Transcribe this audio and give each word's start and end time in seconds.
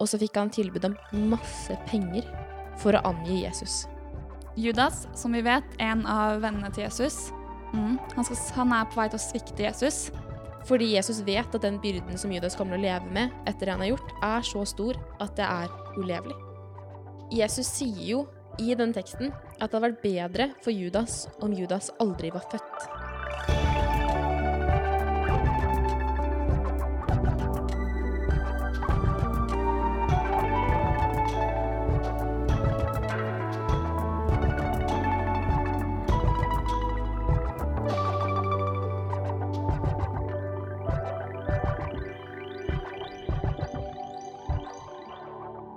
og 0.00 0.10
så 0.10 0.20
fikk 0.20 0.36
han 0.38 0.52
tilbud 0.52 0.84
om 0.88 0.96
masse 1.30 1.76
penger 1.88 2.26
for 2.80 2.96
å 2.96 3.04
angi 3.08 3.42
Jesus. 3.44 3.84
Judas, 4.56 5.04
som 5.16 5.34
vi 5.36 5.42
vet, 5.44 5.66
er 5.76 5.92
en 5.92 6.06
av 6.08 6.40
vennene 6.44 6.70
til 6.72 6.86
Jesus, 6.86 7.30
mm, 7.74 7.98
han, 8.16 8.24
skal, 8.24 8.40
han 8.56 8.72
er 8.76 8.88
på 8.88 9.00
vei 9.00 9.08
til 9.12 9.20
å 9.20 9.26
svikte 9.26 9.66
Jesus. 9.66 10.06
Fordi 10.66 10.88
Jesus 10.96 11.20
vet 11.22 11.52
at 11.54 11.62
den 11.62 11.76
byrden 11.78 12.18
som 12.18 12.32
Judas 12.34 12.56
kommer 12.58 12.74
til 12.74 12.82
å 12.82 12.86
leve 12.88 13.12
med 13.14 13.34
etter 13.46 13.68
det 13.68 13.76
han 13.76 13.84
har 13.84 13.92
gjort, 13.92 14.14
er 14.26 14.48
så 14.48 14.64
stor 14.66 14.98
at 15.22 15.36
det 15.38 15.46
er 15.46 15.76
ulevelig. 15.94 16.34
Jesus 17.34 17.70
sier 17.70 18.02
jo 18.06 18.24
i 18.62 18.74
den 18.78 18.94
teksten 18.96 19.30
at 19.30 19.68
det 19.68 19.76
hadde 19.76 19.84
vært 19.90 20.02
bedre 20.02 20.50
for 20.64 20.74
Judas 20.74 21.26
om 21.44 21.54
Judas 21.54 21.92
aldri 22.02 22.32
var 22.34 22.48
født. 22.50 22.95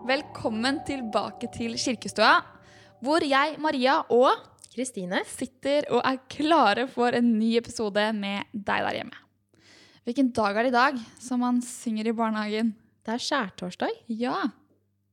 Velkommen 0.09 0.79
tilbake 0.87 1.51
til 1.53 1.75
Kirkestua, 1.77 2.39
hvor 3.05 3.21
jeg, 3.21 3.59
Maria 3.61 3.99
og 4.09 4.39
Kristine, 4.73 5.19
sitter 5.29 5.85
og 5.93 5.99
er 6.01 6.17
klare 6.33 6.87
for 6.89 7.13
en 7.13 7.27
ny 7.37 7.51
episode 7.59 8.07
med 8.17 8.47
deg 8.53 8.87
der 8.87 8.95
hjemme. 8.97 9.19
Hvilken 10.07 10.31
dag 10.33 10.57
er 10.57 10.65
det 10.65 10.71
i 10.71 10.77
dag, 10.79 10.97
som 11.21 11.43
man 11.45 11.59
synger 11.61 12.09
i 12.09 12.13
barnehagen? 12.17 12.71
det 13.05 13.13
er 13.13 13.21
skjærtorsdag. 13.21 13.99
Ja, 14.17 14.39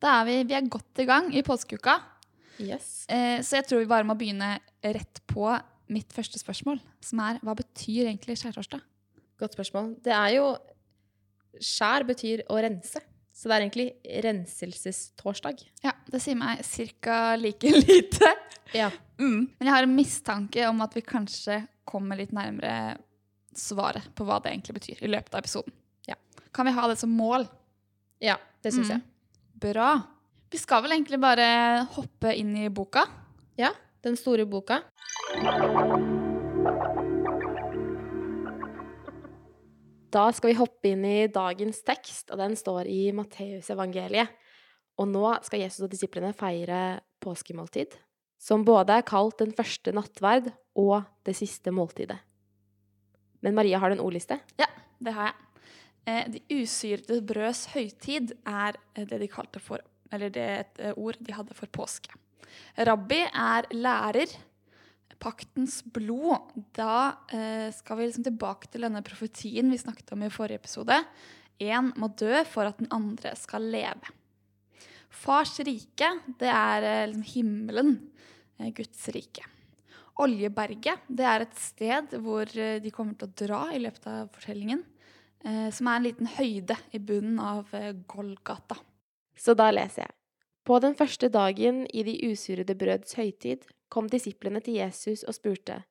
da 0.00 0.14
er 0.20 0.28
vi, 0.28 0.36
vi 0.48 0.56
er 0.56 0.70
godt 0.72 1.02
i 1.04 1.06
gang 1.08 1.28
i 1.36 1.42
påskeuka. 1.44 1.98
Yes. 2.56 3.04
Eh, 3.12 3.42
så 3.44 3.58
jeg 3.58 3.66
tror 3.68 3.82
vi 3.82 3.90
bare 3.90 4.06
må 4.08 4.16
begynne 4.16 4.54
rett 4.80 5.20
på 5.28 5.50
mitt 5.92 6.08
første 6.16 6.40
spørsmål, 6.40 6.80
som 7.04 7.20
er 7.24 7.42
hva 7.44 7.56
betyr 7.58 8.06
egentlig 8.06 8.38
skjærtorsdag? 8.40 8.80
Godt 9.40 9.58
spørsmål. 9.58 9.92
Det 10.04 10.16
er 10.16 10.38
jo 10.38 10.48
Skjær 11.56 12.04
betyr 12.04 12.42
å 12.52 12.58
rense. 12.60 13.00
Så 13.36 13.50
det 13.50 13.56
er 13.58 13.64
egentlig 13.66 13.88
renselsestorsdag. 14.24 15.58
Ja, 15.84 15.92
det 16.08 16.22
sier 16.24 16.38
meg 16.40 16.62
ca. 16.64 17.18
like 17.36 17.68
lite. 17.84 18.30
Ja. 18.72 18.88
Mm. 19.20 19.42
Men 19.58 19.68
jeg 19.68 19.74
har 19.74 19.84
en 19.84 19.96
mistanke 19.96 20.64
om 20.70 20.80
at 20.84 20.96
vi 20.96 21.02
kanskje 21.04 21.58
kommer 21.86 22.16
litt 22.16 22.32
nærmere 22.32 22.96
svaret 23.56 24.08
på 24.16 24.24
hva 24.28 24.40
det 24.42 24.54
egentlig 24.54 24.78
betyr 24.80 25.04
i 25.04 25.12
løpet 25.12 25.34
av 25.36 25.44
episoden. 25.44 25.72
Ja. 26.08 26.16
Kan 26.56 26.66
vi 26.68 26.72
ha 26.76 26.88
det 26.88 26.96
som 27.00 27.12
mål? 27.12 27.44
Ja, 28.24 28.38
det 28.64 28.72
syns 28.72 28.88
Mm. 28.90 28.96
jeg. 28.96 29.70
Bra. 29.72 29.90
Vi 30.50 30.58
skal 30.58 30.82
vel 30.84 30.92
egentlig 30.96 31.20
bare 31.20 31.86
hoppe 31.92 32.32
inn 32.36 32.56
i 32.56 32.68
boka. 32.72 33.04
Ja, 33.60 33.70
den 34.02 34.16
store 34.16 34.46
boka. 34.48 34.80
Da 40.12 40.28
skal 40.32 40.52
vi 40.52 40.58
hoppe 40.60 40.92
inn 40.92 41.04
i 41.06 41.26
dagens 41.32 41.82
tekst, 41.86 42.30
og 42.30 42.38
den 42.40 42.54
står 42.58 42.86
i 42.90 43.10
Matteusevangeliet. 43.16 44.30
Og 44.96 45.08
nå 45.10 45.24
skal 45.44 45.64
Jesus 45.64 45.84
og 45.84 45.92
disiplene 45.92 46.32
feire 46.36 47.00
påskemåltid, 47.20 47.98
som 48.40 48.64
både 48.64 48.96
er 48.96 49.08
kalt 49.08 49.40
den 49.42 49.52
første 49.56 49.92
nattverd 49.92 50.48
og 50.78 51.02
det 51.26 51.34
siste 51.36 51.72
måltidet. 51.74 52.18
Men 53.44 53.56
Maria 53.56 53.80
har 53.82 53.92
du 53.92 53.98
en 53.98 54.04
ordliste? 54.06 54.38
Ja, 54.60 54.68
det 55.02 55.12
har 55.16 55.30
jeg. 55.30 55.42
Eh, 56.06 56.28
de 56.30 56.40
usyrede 56.62 57.18
brøds 57.26 57.66
høytid 57.74 58.32
er 58.46 58.78
eh, 58.94 59.04
det 59.08 59.18
de 59.20 59.28
kalte 59.30 59.58
for 59.62 59.82
Eller 60.14 60.30
det 60.30 60.42
er 60.42 60.60
et 60.62 60.80
eh, 60.80 60.94
ord 60.94 61.18
de 61.18 61.34
hadde 61.34 61.54
for 61.58 61.66
påske. 61.66 62.14
Rabbi 62.78 63.24
er 63.26 63.66
lærer. 63.74 64.30
Paktens 65.22 65.80
blod. 65.84 66.52
Da 66.76 67.16
eh, 67.32 67.72
skal 67.74 68.00
vi 68.00 68.08
liksom 68.08 68.26
tilbake 68.26 68.70
til 68.72 68.86
denne 68.86 69.02
profetien 69.06 69.72
vi 69.72 69.80
snakket 69.80 70.12
om 70.16 70.24
i 70.26 70.32
forrige 70.32 70.62
episode. 70.62 71.00
Én 71.62 71.92
må 71.96 72.10
dø 72.12 72.42
for 72.48 72.68
at 72.68 72.78
den 72.80 72.90
andre 72.92 73.32
skal 73.38 73.64
leve. 73.72 74.12
Fars 75.16 75.54
rike, 75.64 76.08
det 76.40 76.50
er 76.52 76.84
eh, 76.84 77.04
liksom 77.08 77.28
himmelen. 77.32 77.94
Eh, 78.58 78.72
Guds 78.76 79.08
rike. 79.14 79.46
Oljeberget, 80.20 81.04
det 81.08 81.24
er 81.28 81.44
et 81.44 81.56
sted 81.60 82.16
hvor 82.24 82.50
eh, 82.56 82.78
de 82.82 82.92
kommer 82.92 83.16
til 83.16 83.28
å 83.28 83.38
dra 83.46 83.62
i 83.72 83.80
løpet 83.82 84.12
av 84.12 84.28
fortellingen. 84.36 84.84
Som 85.46 85.86
er 85.86 85.98
en 86.00 86.02
liten 86.02 86.26
høyde 86.26 86.74
i 86.96 86.98
bunnen 86.98 87.36
av 87.38 87.68
Golgata. 88.10 88.74
Så 89.38 89.54
da 89.54 89.68
leser 89.70 90.02
jeg. 90.02 90.14
På 90.66 90.80
den 90.82 90.96
første 90.98 91.28
dagen 91.30 91.84
i 91.94 92.02
de 92.02 92.16
usurede 92.32 92.74
brøds 92.74 93.14
høytid 93.14 93.68
kom 93.88 94.08
disiplene 94.10 94.60
til 94.64 94.78
Jesus 94.80 95.24
og 95.24 95.36
spurte, 95.36 95.82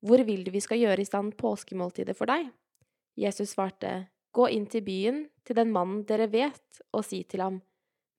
Hvor 0.00 0.22
vil 0.24 0.44
du 0.44 0.50
vi 0.50 0.60
skal 0.60 0.78
gjøre 0.78 1.02
i 1.02 1.08
stand 1.08 1.36
påskemåltidet 1.36 2.16
for 2.16 2.26
deg? 2.30 2.50
Jesus 3.16 3.54
svarte, 3.54 4.08
Gå 4.32 4.48
inn 4.54 4.66
til 4.66 4.84
byen, 4.84 5.26
til 5.44 5.56
den 5.56 5.72
mannen 5.72 6.04
dere 6.06 6.28
vet, 6.30 6.82
og 6.92 7.04
si 7.04 7.22
til 7.24 7.42
ham, 7.42 7.60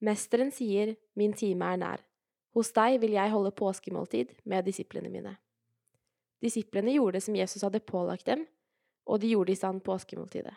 Mesteren 0.00 0.50
sier, 0.52 0.96
Min 1.14 1.32
time 1.32 1.72
er 1.72 1.76
nær. 1.80 2.00
Hos 2.56 2.72
deg 2.74 2.98
vil 3.00 3.14
jeg 3.14 3.30
holde 3.30 3.52
påskemåltid 3.54 4.34
med 4.44 4.66
disiplene 4.66 5.08
mine. 5.12 5.36
Disiplene 6.42 6.96
gjorde 6.96 7.20
som 7.20 7.36
Jesus 7.36 7.62
hadde 7.62 7.82
pålagt 7.84 8.26
dem, 8.26 8.46
og 9.06 9.20
de 9.20 9.30
gjorde 9.30 9.52
i 9.52 9.58
stand 9.58 9.82
påskemåltidet. 9.86 10.56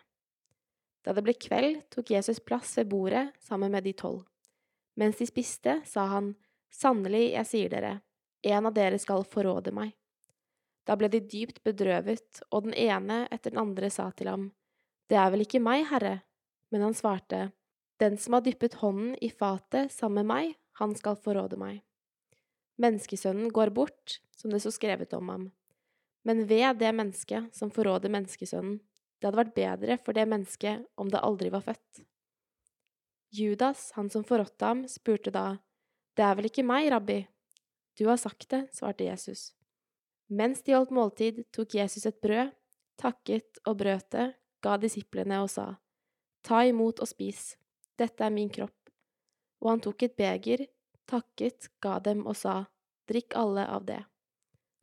Da 1.04 1.12
det 1.14 1.24
ble 1.26 1.36
kveld, 1.36 1.82
tok 1.92 2.14
Jesus 2.16 2.40
plass 2.40 2.78
ved 2.80 2.90
bordet 2.90 3.26
sammen 3.44 3.74
med 3.74 3.84
de 3.84 3.94
tolv. 3.94 4.24
Mens 4.96 5.20
de 5.20 5.28
spiste, 5.28 5.82
sa 5.86 6.08
han, 6.14 6.34
Sannelig, 6.74 7.34
jeg 7.36 7.46
sier 7.46 7.70
dere, 7.70 7.92
en 8.44 8.66
av 8.66 8.74
dere 8.76 9.00
skal 9.00 9.26
forråde 9.28 9.74
meg. 9.76 9.94
Da 10.84 10.98
ble 11.00 11.08
de 11.08 11.22
dypt 11.24 11.62
bedrøvet, 11.64 12.44
og 12.52 12.68
den 12.68 12.76
ene 12.76 13.24
etter 13.32 13.54
den 13.54 13.62
andre 13.62 13.90
sa 13.90 14.10
til 14.12 14.28
ham, 14.28 14.52
Det 15.08 15.18
er 15.18 15.32
vel 15.32 15.46
ikke 15.46 15.64
meg, 15.64 15.86
Herre? 15.88 16.24
Men 16.72 16.82
han 16.82 16.94
svarte, 16.94 17.52
Den 18.00 18.18
som 18.18 18.34
har 18.34 18.42
dyppet 18.42 18.80
hånden 18.82 19.16
i 19.22 19.30
fatet 19.30 19.92
sammen 19.92 20.26
med 20.26 20.26
meg, 20.26 20.56
han 20.80 20.96
skal 20.96 21.16
forråde 21.16 21.58
meg. 21.58 21.84
Menneskesønnen 22.82 23.52
går 23.54 23.70
bort, 23.70 24.20
som 24.36 24.52
det 24.52 24.62
så 24.64 24.72
skrevet 24.72 25.14
om 25.14 25.30
ham. 25.30 25.52
Men 26.24 26.48
ved 26.48 26.80
det 26.80 26.92
mennesket 26.96 27.54
som 27.56 27.72
forråder 27.72 28.10
menneskesønnen, 28.10 28.80
det 29.20 29.28
hadde 29.28 29.40
vært 29.40 29.56
bedre 29.56 29.98
for 30.04 30.18
det 30.18 30.26
mennesket 30.28 30.84
om 31.00 31.12
det 31.12 31.22
aldri 31.24 31.52
var 31.54 31.64
født. 31.64 32.04
Judas, 33.34 33.92
han 33.96 34.10
som 34.10 34.26
forrådte 34.28 34.66
ham, 34.66 34.84
spurte 34.88 35.32
da, 35.32 35.58
Det 36.14 36.24
er 36.24 36.36
vel 36.36 36.50
ikke 36.50 36.66
meg, 36.66 36.92
rabbi? 36.92 37.24
Du 37.98 38.08
har 38.08 38.18
sagt 38.18 38.50
det, 38.50 38.68
svarte 38.74 39.04
Jesus. 39.04 39.54
Mens 40.28 40.64
de 40.64 40.74
holdt 40.74 40.94
måltid, 40.94 41.44
tok 41.52 41.76
Jesus 41.76 42.06
et 42.10 42.22
brød, 42.22 42.50
takket 42.98 43.60
og 43.68 43.78
brøt 43.78 44.10
det, 44.16 44.32
ga 44.64 44.78
disiplene 44.82 45.42
og 45.44 45.52
sa, 45.52 45.68
Ta 46.44 46.64
imot 46.68 47.00
og 47.00 47.08
spis, 47.08 47.54
dette 48.00 48.26
er 48.26 48.34
min 48.34 48.50
kropp. 48.52 48.90
Og 49.64 49.70
han 49.70 49.84
tok 49.84 50.04
et 50.04 50.16
beger, 50.20 50.66
takket, 51.08 51.70
ga 51.84 52.00
dem 52.04 52.26
og 52.28 52.36
sa, 52.36 52.66
Drikk 53.08 53.36
alle 53.36 53.66
av 53.68 53.86
det. 53.86 54.00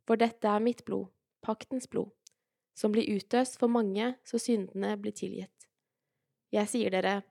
For 0.05 0.17
dette 0.17 0.47
er 0.47 0.61
mitt 0.61 0.85
blod, 0.85 1.09
paktens 1.41 1.89
blod, 1.89 2.11
som 2.77 2.93
blir 2.93 3.09
utøst 3.09 3.57
for 3.59 3.69
mange 3.69 4.13
så 4.25 4.39
syndene 4.41 4.93
blir 5.01 5.15
tilgitt. 5.17 5.67
Jeg 6.53 6.69
sier 6.69 6.93
dere, 6.93 7.21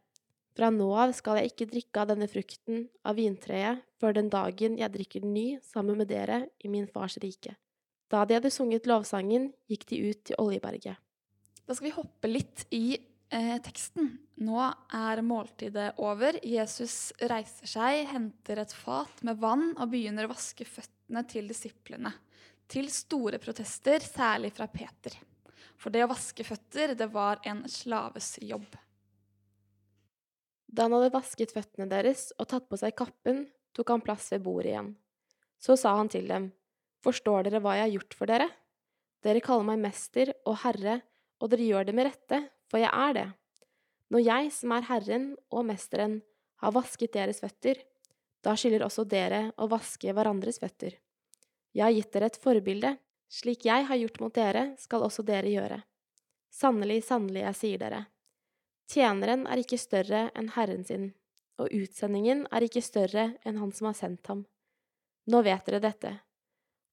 fra 0.56 0.70
nå 0.74 0.88
av 0.98 1.12
skal 1.16 1.40
jeg 1.40 1.52
ikke 1.52 1.68
drikke 1.70 2.02
av 2.02 2.10
denne 2.10 2.28
frukten 2.30 2.86
av 3.06 3.18
vintreet 3.18 3.84
før 4.00 4.16
den 4.16 4.30
dagen 4.32 4.78
jeg 4.80 4.94
drikker 4.94 5.24
den 5.24 5.34
ny 5.36 5.46
sammen 5.64 5.98
med 6.00 6.10
dere 6.10 6.46
i 6.58 6.70
min 6.72 6.88
fars 6.90 7.18
rike. 7.22 7.54
Da 8.10 8.24
de 8.26 8.36
hadde 8.38 8.50
sunget 8.50 8.88
lovsangen, 8.90 9.52
gikk 9.70 9.86
de 9.92 10.00
ut 10.10 10.24
til 10.26 10.40
Oljeberget. 10.42 10.98
Da 11.62 11.76
skal 11.76 11.86
vi 11.86 11.94
hoppe 11.94 12.30
litt 12.30 12.64
i 12.74 12.96
eh, 12.96 13.56
teksten. 13.62 14.10
Nå 14.42 14.58
er 14.96 15.22
måltidet 15.22 15.92
over. 16.02 16.40
Jesus 16.42 17.12
reiser 17.30 17.70
seg, 17.70 18.02
henter 18.10 18.64
et 18.64 18.74
fat 18.74 19.22
med 19.26 19.38
vann 19.38 19.68
og 19.76 19.92
begynner 19.92 20.26
å 20.26 20.32
vaske 20.32 20.66
føttene 20.66 21.22
til 21.30 21.46
disiplene. 21.52 22.10
Til 22.70 22.90
store 22.90 23.38
protester, 23.42 24.02
særlig 24.02 24.52
fra 24.58 24.66
Peter. 24.70 25.14
For 25.80 25.94
det 25.94 26.02
å 26.04 26.10
vaske 26.10 26.44
føtter, 26.44 26.96
det 26.98 27.08
var 27.14 27.38
en 27.46 27.62
slaves 27.70 28.34
jobb. 28.42 28.66
Da 30.70 30.86
han 30.86 30.94
hadde 30.94 31.12
vasket 31.14 31.52
føttene 31.54 31.88
deres 31.90 32.28
og 32.38 32.48
tatt 32.52 32.68
på 32.70 32.78
seg 32.78 32.94
kappen, 32.98 33.44
tok 33.74 33.90
han 33.90 34.04
plass 34.04 34.30
ved 34.34 34.44
bordet 34.46 34.72
igjen. 34.72 34.94
Så 35.60 35.76
sa 35.76 35.96
han 35.98 36.10
til 36.12 36.30
dem, 36.30 36.50
Forstår 37.00 37.46
dere 37.46 37.62
hva 37.64 37.78
jeg 37.78 37.86
har 37.86 37.94
gjort 37.94 38.14
for 38.16 38.28
dere? 38.28 38.46
Dere 39.24 39.40
kaller 39.44 39.66
meg 39.70 39.80
mester 39.80 40.34
og 40.48 40.58
herre, 40.62 41.00
og 41.40 41.52
dere 41.52 41.68
gjør 41.68 41.86
det 41.88 41.94
med 41.96 42.06
rette, 42.10 42.40
for 42.68 42.80
jeg 42.82 42.92
er 42.92 43.14
det. 43.16 43.28
Når 44.12 44.24
jeg, 44.26 44.50
som 44.52 44.74
er 44.74 44.86
Herren 44.88 45.26
og 45.54 45.64
Mesteren, 45.68 46.18
har 46.60 46.74
vasket 46.76 47.14
deres 47.14 47.40
føtter, 47.40 47.80
da 48.44 48.56
skylder 48.56 48.84
også 48.84 49.06
dere 49.08 49.46
å 49.60 49.68
vaske 49.70 50.12
hverandres 50.12 50.60
føtter. 50.60 50.96
Jeg 51.76 51.84
har 51.86 51.94
gitt 51.94 52.12
dere 52.12 52.30
et 52.30 52.40
forbilde, 52.40 52.94
slik 53.30 53.64
jeg 53.68 53.86
har 53.86 54.00
gjort 54.00 54.20
mot 54.20 54.34
dere, 54.34 54.64
skal 54.80 55.06
også 55.06 55.24
dere 55.26 55.52
gjøre. 55.52 55.78
Sannelig, 56.50 57.04
sannelig, 57.06 57.44
jeg 57.46 57.58
sier 57.60 57.82
dere. 57.84 58.00
Tjeneren 58.90 59.44
er 59.46 59.60
ikke 59.62 59.76
større 59.78 60.24
enn 60.34 60.48
herren 60.56 60.82
sin, 60.82 61.12
og 61.62 61.70
utsendingen 61.70 62.40
er 62.50 62.64
ikke 62.66 62.82
større 62.82 63.28
enn 63.46 63.60
han 63.60 63.70
som 63.70 63.86
har 63.86 63.94
sendt 63.94 64.26
ham. 64.26 64.40
Nå 65.30 65.42
vet 65.46 65.62
dere 65.68 65.78
dette, 65.84 66.10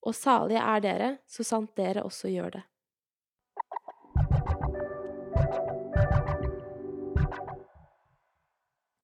og 0.06 0.14
salige 0.14 0.62
er 0.62 0.84
dere, 0.86 1.08
så 1.26 1.46
sant 1.48 1.74
dere 1.80 2.06
også 2.06 2.30
gjør 2.30 2.60
det. 2.60 2.64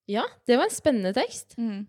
Ja, 0.06 0.28
det 0.46 0.60
var 0.60 0.68
en 0.68 0.78
spennende 0.78 1.14
tekst. 1.16 1.58
Mm. 1.58 1.88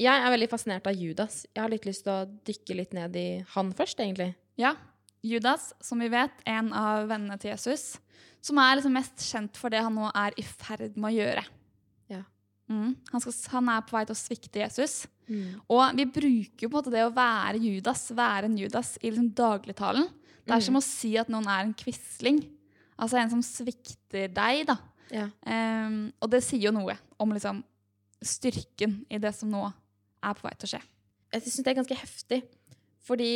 Jeg 0.00 0.16
er 0.18 0.32
veldig 0.32 0.50
fascinert 0.50 0.90
av 0.90 0.98
Judas. 0.98 1.44
Jeg 1.52 1.62
har 1.62 1.70
litt 1.70 1.86
lyst 1.86 2.08
til 2.08 2.16
å 2.16 2.28
dykke 2.48 2.78
litt 2.78 2.96
ned 2.96 3.14
i 3.20 3.28
han 3.54 3.70
først, 3.76 4.00
egentlig. 4.02 4.32
Ja. 4.58 4.74
Judas, 5.22 5.72
som 5.84 6.00
vi 6.00 6.08
vet, 6.12 6.32
en 6.48 6.72
av 6.72 7.08
vennene 7.10 7.36
til 7.40 7.50
Jesus, 7.52 7.98
som 8.40 8.58
er 8.62 8.78
liksom 8.78 8.94
mest 8.96 9.20
kjent 9.26 9.56
for 9.60 9.68
det 9.72 9.82
han 9.84 9.94
nå 9.94 10.08
er 10.16 10.32
i 10.40 10.44
ferd 10.46 10.96
med 10.96 11.10
å 11.10 11.16
gjøre. 11.16 11.42
Ja. 12.08 12.22
Mm. 12.72 12.94
Han, 13.12 13.20
skal, 13.20 13.34
han 13.52 13.68
er 13.74 13.82
på 13.84 13.96
vei 13.98 14.04
til 14.08 14.16
å 14.16 14.20
svikte 14.20 14.62
Jesus. 14.62 15.02
Og 15.70 15.82
vi 15.94 16.06
bruker 16.10 16.64
jo 16.64 16.70
på 16.70 16.72
en 16.72 16.78
måte 16.80 16.90
det 16.94 17.04
å 17.06 17.12
være 17.14 17.60
Judas, 17.62 18.08
være 18.16 18.48
en 18.48 18.56
Judas, 18.58 18.96
i 19.02 19.10
liksom 19.12 19.28
dagligtalen. 19.36 20.08
Det 20.42 20.54
er 20.56 20.58
Mm. 20.58 20.66
som 20.66 20.78
å 20.80 20.82
si 20.82 21.16
at 21.20 21.28
noen 21.28 21.46
er 21.46 21.60
en 21.68 21.74
quisling. 21.74 22.40
Altså 22.98 23.20
en 23.20 23.30
som 23.30 23.42
svikter 23.42 24.26
deg, 24.34 24.64
da. 24.66 24.76
Ja. 25.12 25.28
Um, 25.46 26.12
og 26.20 26.30
det 26.30 26.42
sier 26.42 26.64
jo 26.66 26.72
noe 26.74 26.96
om 27.18 27.30
liksom 27.30 27.62
styrken 28.22 29.04
i 29.10 29.18
det 29.18 29.34
som 29.36 29.50
nå 29.52 29.62
er 29.68 30.34
på 30.34 30.42
vei 30.48 30.52
til 30.58 30.66
å 30.66 30.72
skje. 30.74 30.82
Jeg 31.32 31.42
syns 31.44 31.62
det 31.64 31.70
er 31.72 31.78
ganske 31.78 31.96
heftig, 32.00 32.40
fordi 33.06 33.30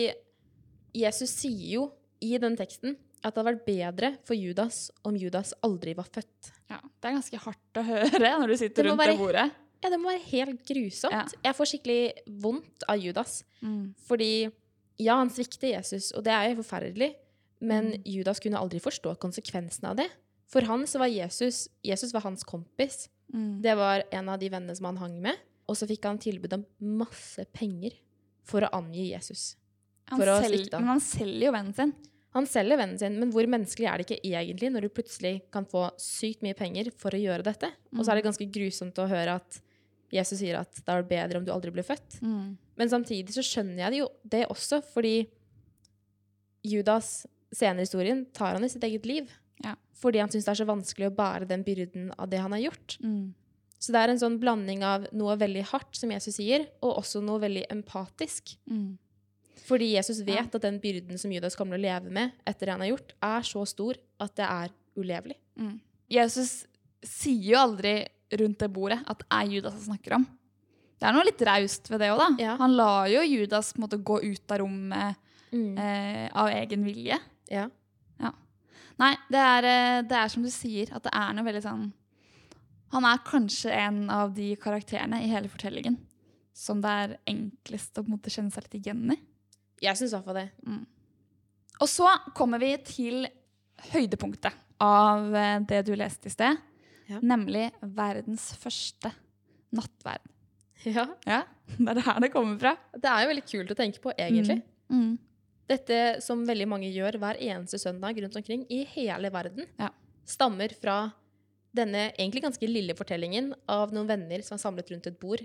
Jesus 0.95 1.33
sier 1.41 1.75
jo 1.79 1.85
i 2.25 2.37
den 2.41 2.57
teksten 2.57 2.95
at 3.25 3.33
det 3.35 3.41
hadde 3.41 3.49
vært 3.51 3.67
bedre 3.67 4.11
for 4.29 4.37
Judas 4.37 4.91
om 5.09 5.17
Judas 5.17 5.55
aldri 5.65 5.95
var 5.97 6.07
født. 6.13 6.51
Ja, 6.71 6.79
det 6.83 7.09
er 7.09 7.17
ganske 7.17 7.41
hardt 7.47 7.81
å 7.81 7.85
høre 7.87 8.33
når 8.41 8.53
du 8.53 8.57
sitter 8.61 8.85
Det 8.85 8.91
rundt 8.91 9.01
rundt 9.01 9.11
det 9.15 9.21
bordet. 9.23 9.47
Ja, 9.85 9.91
det 9.93 9.99
må 10.01 10.09
være 10.09 10.25
helt 10.31 10.63
grusomt. 10.69 11.13
Ja. 11.13 11.25
Jeg 11.45 11.57
får 11.59 11.71
skikkelig 11.73 12.01
vondt 12.41 12.85
av 12.89 13.01
Judas. 13.01 13.43
Fordi 14.09 14.31
ja, 15.03 15.17
han 15.19 15.33
svikter 15.33 15.73
Jesus, 15.75 16.13
og 16.17 16.25
det 16.25 16.33
er 16.33 16.51
jo 16.53 16.61
forferdelig. 16.63 17.11
Men 17.65 17.91
Mm. 17.95 18.03
Judas 18.05 18.41
kunne 18.41 18.61
aldri 18.61 18.81
forstå 18.81 19.15
konsekvensen 19.21 19.85
av 19.89 19.97
det. 19.97 20.09
For 20.53 20.61
han 20.69 20.85
så 20.87 20.99
var 21.01 21.09
Jesus 21.09 21.69
Jesus 21.83 22.13
var 22.13 22.21
hans 22.27 22.45
kompis. 22.45 23.09
Mm. 23.33 23.63
Det 23.63 23.75
var 23.77 24.05
en 24.13 24.29
av 24.29 24.39
de 24.39 24.49
vennene 24.53 24.77
som 24.77 24.87
han 24.87 25.01
hang 25.01 25.21
med. 25.23 25.37
Og 25.67 25.77
så 25.77 25.89
fikk 25.89 26.05
han 26.05 26.19
tilbud 26.21 26.53
om 26.53 26.65
masse 26.81 27.45
penger 27.57 27.97
for 28.45 28.61
å 28.61 28.73
angi 28.77 29.11
Jesus. 29.15 29.57
Han 30.13 30.21
for 30.21 30.33
å 30.33 30.41
selger, 30.43 30.65
svikte. 30.65 30.81
Men 30.83 30.93
han 30.95 31.03
selger 31.05 31.47
jo 31.49 31.55
vennen 31.55 31.77
sin. 31.77 31.95
Han 32.35 32.49
selger 32.51 32.81
vennen 32.81 32.99
sin, 32.99 33.19
men 33.21 33.31
hvor 33.31 33.47
menneskelig 33.47 33.87
er 33.87 34.01
det 34.01 34.09
ikke 34.09 34.33
egentlig 34.35 34.73
når 34.75 34.87
du 34.87 34.95
plutselig 34.97 35.37
kan 35.55 35.67
få 35.71 35.87
sykt 36.03 36.43
mye 36.43 36.57
penger 36.59 36.91
for 36.99 37.15
å 37.15 37.21
gjøre 37.21 37.47
dette? 37.47 37.71
Og 37.95 38.03
så 38.03 38.11
er 38.11 38.19
det 38.19 38.27
ganske 38.27 38.49
grusomt 38.57 38.99
å 38.99 39.07
høre 39.11 39.37
at 39.39 39.61
Jesus 40.15 40.41
sier 40.41 40.59
at 40.59 40.75
det 40.75 40.91
er 40.91 41.07
bedre 41.07 41.41
om 41.41 41.47
du 41.47 41.53
aldri 41.55 41.73
blir 41.75 41.87
født. 41.87 42.19
Men 42.79 42.91
samtidig 42.91 43.37
så 43.37 43.45
skjønner 43.47 43.85
jeg 43.85 43.95
det 43.95 44.03
jo 44.03 44.11
det 44.35 44.43
også, 44.51 44.81
fordi 44.95 45.15
Judas 46.65 47.23
senere 47.55 47.85
i 47.85 47.87
historien 47.87 48.25
tar 48.35 48.59
han 48.59 48.67
i 48.67 48.73
sitt 48.73 48.85
eget 48.87 49.07
liv. 49.07 49.31
Ja. 49.63 49.77
Fordi 50.01 50.21
han 50.23 50.33
syns 50.33 50.47
det 50.47 50.55
er 50.55 50.61
så 50.63 50.69
vanskelig 50.69 51.11
å 51.11 51.15
bære 51.15 51.49
den 51.51 51.63
byrden 51.67 52.11
av 52.19 52.29
det 52.33 52.43
han 52.43 52.55
har 52.57 52.65
gjort. 52.67 52.99
Mm. 53.05 53.35
Så 53.79 53.93
det 53.95 54.01
er 54.01 54.11
en 54.11 54.21
sånn 54.21 54.41
blanding 54.41 54.83
av 54.87 55.07
noe 55.15 55.37
veldig 55.39 55.67
hardt, 55.71 55.95
som 55.99 56.13
Jesus 56.13 56.39
sier, 56.39 56.67
og 56.83 56.99
også 57.03 57.21
noe 57.23 57.43
veldig 57.43 57.67
empatisk. 57.75 58.57
Mm. 58.71 58.97
Fordi 59.65 59.93
Jesus 59.95 60.21
vet 60.27 60.37
Ja. 60.37 60.43
at 60.55 60.63
den 60.63 60.81
byrden 60.81 61.19
som 61.19 61.31
Judas 61.33 61.55
kommer 61.57 61.77
til 61.79 61.85
å 61.85 61.89
leve 61.89 62.11
med 62.11 62.33
etter 62.47 62.67
det 62.67 62.73
han 62.73 62.81
har 62.81 62.89
gjort, 62.91 63.13
er 63.23 63.41
så 63.43 63.67
stor 63.67 63.95
at 64.21 64.35
det 64.37 64.45
er 64.45 64.69
ulevelig. 64.97 65.37
Mm. 65.59 65.81
Jesus 66.11 66.67
sier 67.03 67.53
jo 67.53 67.57
aldri 67.59 68.07
rundt 68.33 68.59
det 68.59 68.73
bordet 68.73 69.03
at 69.07 69.19
det 69.19 69.27
er 69.31 69.47
Judas 69.55 69.73
han 69.75 69.97
snakker 69.97 70.15
om. 70.17 70.27
Det 70.99 71.09
er 71.09 71.13
noe 71.13 71.25
litt 71.25 71.41
raust 71.43 71.89
ved 71.91 72.01
det 72.01 72.11
òg, 72.11 72.19
da. 72.19 72.29
Ja. 72.43 72.57
Han 72.57 72.77
lar 72.77 73.07
jo 73.09 73.21
Judas 73.23 73.75
måte, 73.77 73.99
gå 74.03 74.23
ut 74.23 74.51
av 74.51 74.59
rommet 74.59 75.17
Mm. 75.53 75.79
eh, 75.79 76.31
av 76.35 76.49
egen 76.49 76.83
vilje. 76.85 77.19
Ja. 77.51 77.69
Nei, 78.99 79.17
det 79.29 79.41
er, 79.41 79.65
eh, 79.65 80.03
det 80.03 80.13
er 80.13 80.29
som 80.29 80.43
du 80.45 80.49
sier, 80.51 80.87
at 80.95 81.03
det 81.03 81.11
er 81.13 81.33
noe 81.35 81.45
veldig 81.45 81.63
sånn 81.65 81.93
Han 82.93 83.05
er 83.05 83.19
kanskje 83.27 83.73
en 83.73 84.09
av 84.09 84.33
de 84.37 84.55
karakterene 84.55 85.21
i 85.21 85.27
hele 85.27 85.49
fortellingen 85.49 85.97
som 86.55 86.81
det 86.81 86.91
er 86.91 87.19
enklest 87.27 87.93
å 87.99 88.05
på 88.05 88.07
en 88.07 88.13
måte 88.19 88.31
kjenne 88.31 88.53
seg 88.53 88.63
litt 88.69 88.85
igjen 88.85 89.11
i. 89.11 89.17
Jeg 89.85 89.99
syns 90.01 90.13
i 90.13 90.17
hvert 90.17 90.29
fall 90.29 90.39
det. 90.41 90.49
Og 91.83 91.89
så 91.91 92.09
kommer 92.37 92.61
vi 92.63 92.73
til 92.87 93.27
høydepunktet 93.93 94.55
av 94.85 95.35
eh, 95.37 95.59
det 95.69 95.83
du 95.89 95.93
leste 95.99 96.31
i 96.31 96.35
sted, 96.35 96.61
Ja. 97.11 97.19
nemlig 97.21 97.67
verdens 97.83 98.55
første 98.57 99.11
nattverd. 99.77 100.23
Ja. 100.89 101.05
Ja, 101.29 101.43
det 101.79 101.97
er 101.99 102.01
her 102.07 102.21
det 102.25 102.31
kommer 102.33 102.57
fra. 102.61 102.75
Det 102.97 103.09
er 103.11 103.25
jo 103.25 103.31
veldig 103.33 103.45
kult 103.51 103.73
å 103.75 103.77
tenke 103.77 104.01
på, 104.05 104.13
egentlig. 104.17 104.63
Mm. 104.93 105.19
Dette 105.69 105.99
som 106.25 106.43
veldig 106.49 106.67
mange 106.69 106.91
gjør 106.93 107.17
hver 107.21 107.39
eneste 107.41 107.79
søndag 107.81 108.19
rundt 108.21 108.37
omkring 108.41 108.65
i 108.73 108.83
hele 108.95 109.31
verden, 109.33 109.67
Ja. 109.81 109.91
stammer 110.25 110.73
fra 110.81 111.13
denne 111.75 112.13
egentlig 112.15 112.43
ganske 112.45 112.69
lille 112.69 112.95
fortellingen 112.95 113.53
av 113.69 113.93
noen 113.93 114.07
venner 114.07 114.43
som 114.45 114.55
er 114.57 114.63
samlet 114.63 114.91
rundt 114.93 115.07
et 115.11 115.19
bord 115.21 115.41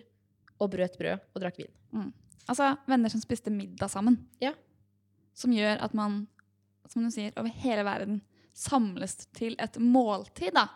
og 0.59 0.71
brøt 0.71 0.97
brød 1.00 1.19
og 1.35 1.42
drakk 1.42 1.57
vin. 1.63 2.13
Altså 2.47 2.74
venner 2.89 3.12
som 3.12 3.21
spiste 3.21 3.51
middag 3.53 3.91
sammen. 3.91 4.18
Ja. 4.41 4.53
Som 5.38 5.53
gjør 5.56 5.81
at 5.86 5.95
man, 5.97 6.24
som 6.89 7.03
du 7.03 7.12
sier, 7.13 7.33
over 7.38 7.51
hele 7.63 7.86
verden 7.88 8.21
samles 8.57 9.15
til 9.38 9.56
et 9.62 9.80
måltid. 9.80 10.53
da. 10.56 10.68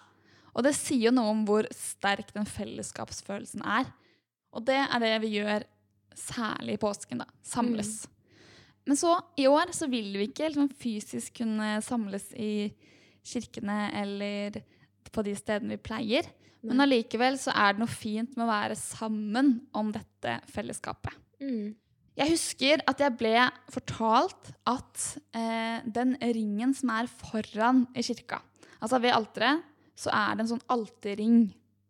Og 0.54 0.66
det 0.68 0.76
sier 0.78 1.10
jo 1.10 1.16
noe 1.16 1.34
om 1.34 1.44
hvor 1.48 1.68
sterk 1.74 2.34
den 2.36 2.48
fellesskapsfølelsen 2.50 3.64
er. 3.66 3.90
Og 4.54 4.66
det 4.68 4.80
er 4.84 5.02
det 5.02 5.14
vi 5.24 5.38
gjør 5.40 5.66
særlig 6.18 6.78
i 6.78 6.82
påsken. 6.82 7.24
da. 7.24 7.28
Samles. 7.42 8.04
Men 8.86 9.00
så, 9.00 9.16
i 9.40 9.48
år, 9.48 9.72
så 9.72 9.88
vil 9.88 10.12
vi 10.14 10.28
ikke 10.28 10.50
liksom, 10.52 10.70
fysisk 10.70 11.40
kunne 11.40 11.78
samles 11.82 12.30
i 12.36 12.74
kirkene 13.24 13.88
eller 14.02 14.60
på 15.14 15.24
de 15.24 15.36
stedene 15.38 15.78
vi 15.78 15.84
pleier. 15.84 16.28
Men 16.64 16.84
allikevel 16.84 17.38
så 17.40 17.52
er 17.56 17.74
det 17.74 17.84
noe 17.84 17.92
fint 17.92 18.38
med 18.38 18.46
å 18.46 18.52
være 18.52 18.76
sammen 18.80 19.56
om 19.76 19.92
dette 19.92 20.38
fellesskapet. 20.52 21.16
Mm. 21.44 21.74
Jeg 22.14 22.30
husker 22.30 22.82
at 22.88 23.00
jeg 23.02 23.18
ble 23.18 23.34
fortalt 23.74 24.52
at 24.70 25.06
eh, 25.34 25.82
den 25.96 26.14
ringen 26.22 26.76
som 26.78 26.92
er 26.94 27.10
foran 27.10 27.88
i 27.98 28.04
kirka 28.06 28.38
Altså 28.84 29.00
ved 29.02 29.16
alteret 29.16 29.64
så 29.98 30.12
er 30.14 30.36
det 30.36 30.44
en 30.44 30.52
sånn 30.56 30.66
alterring 30.74 31.38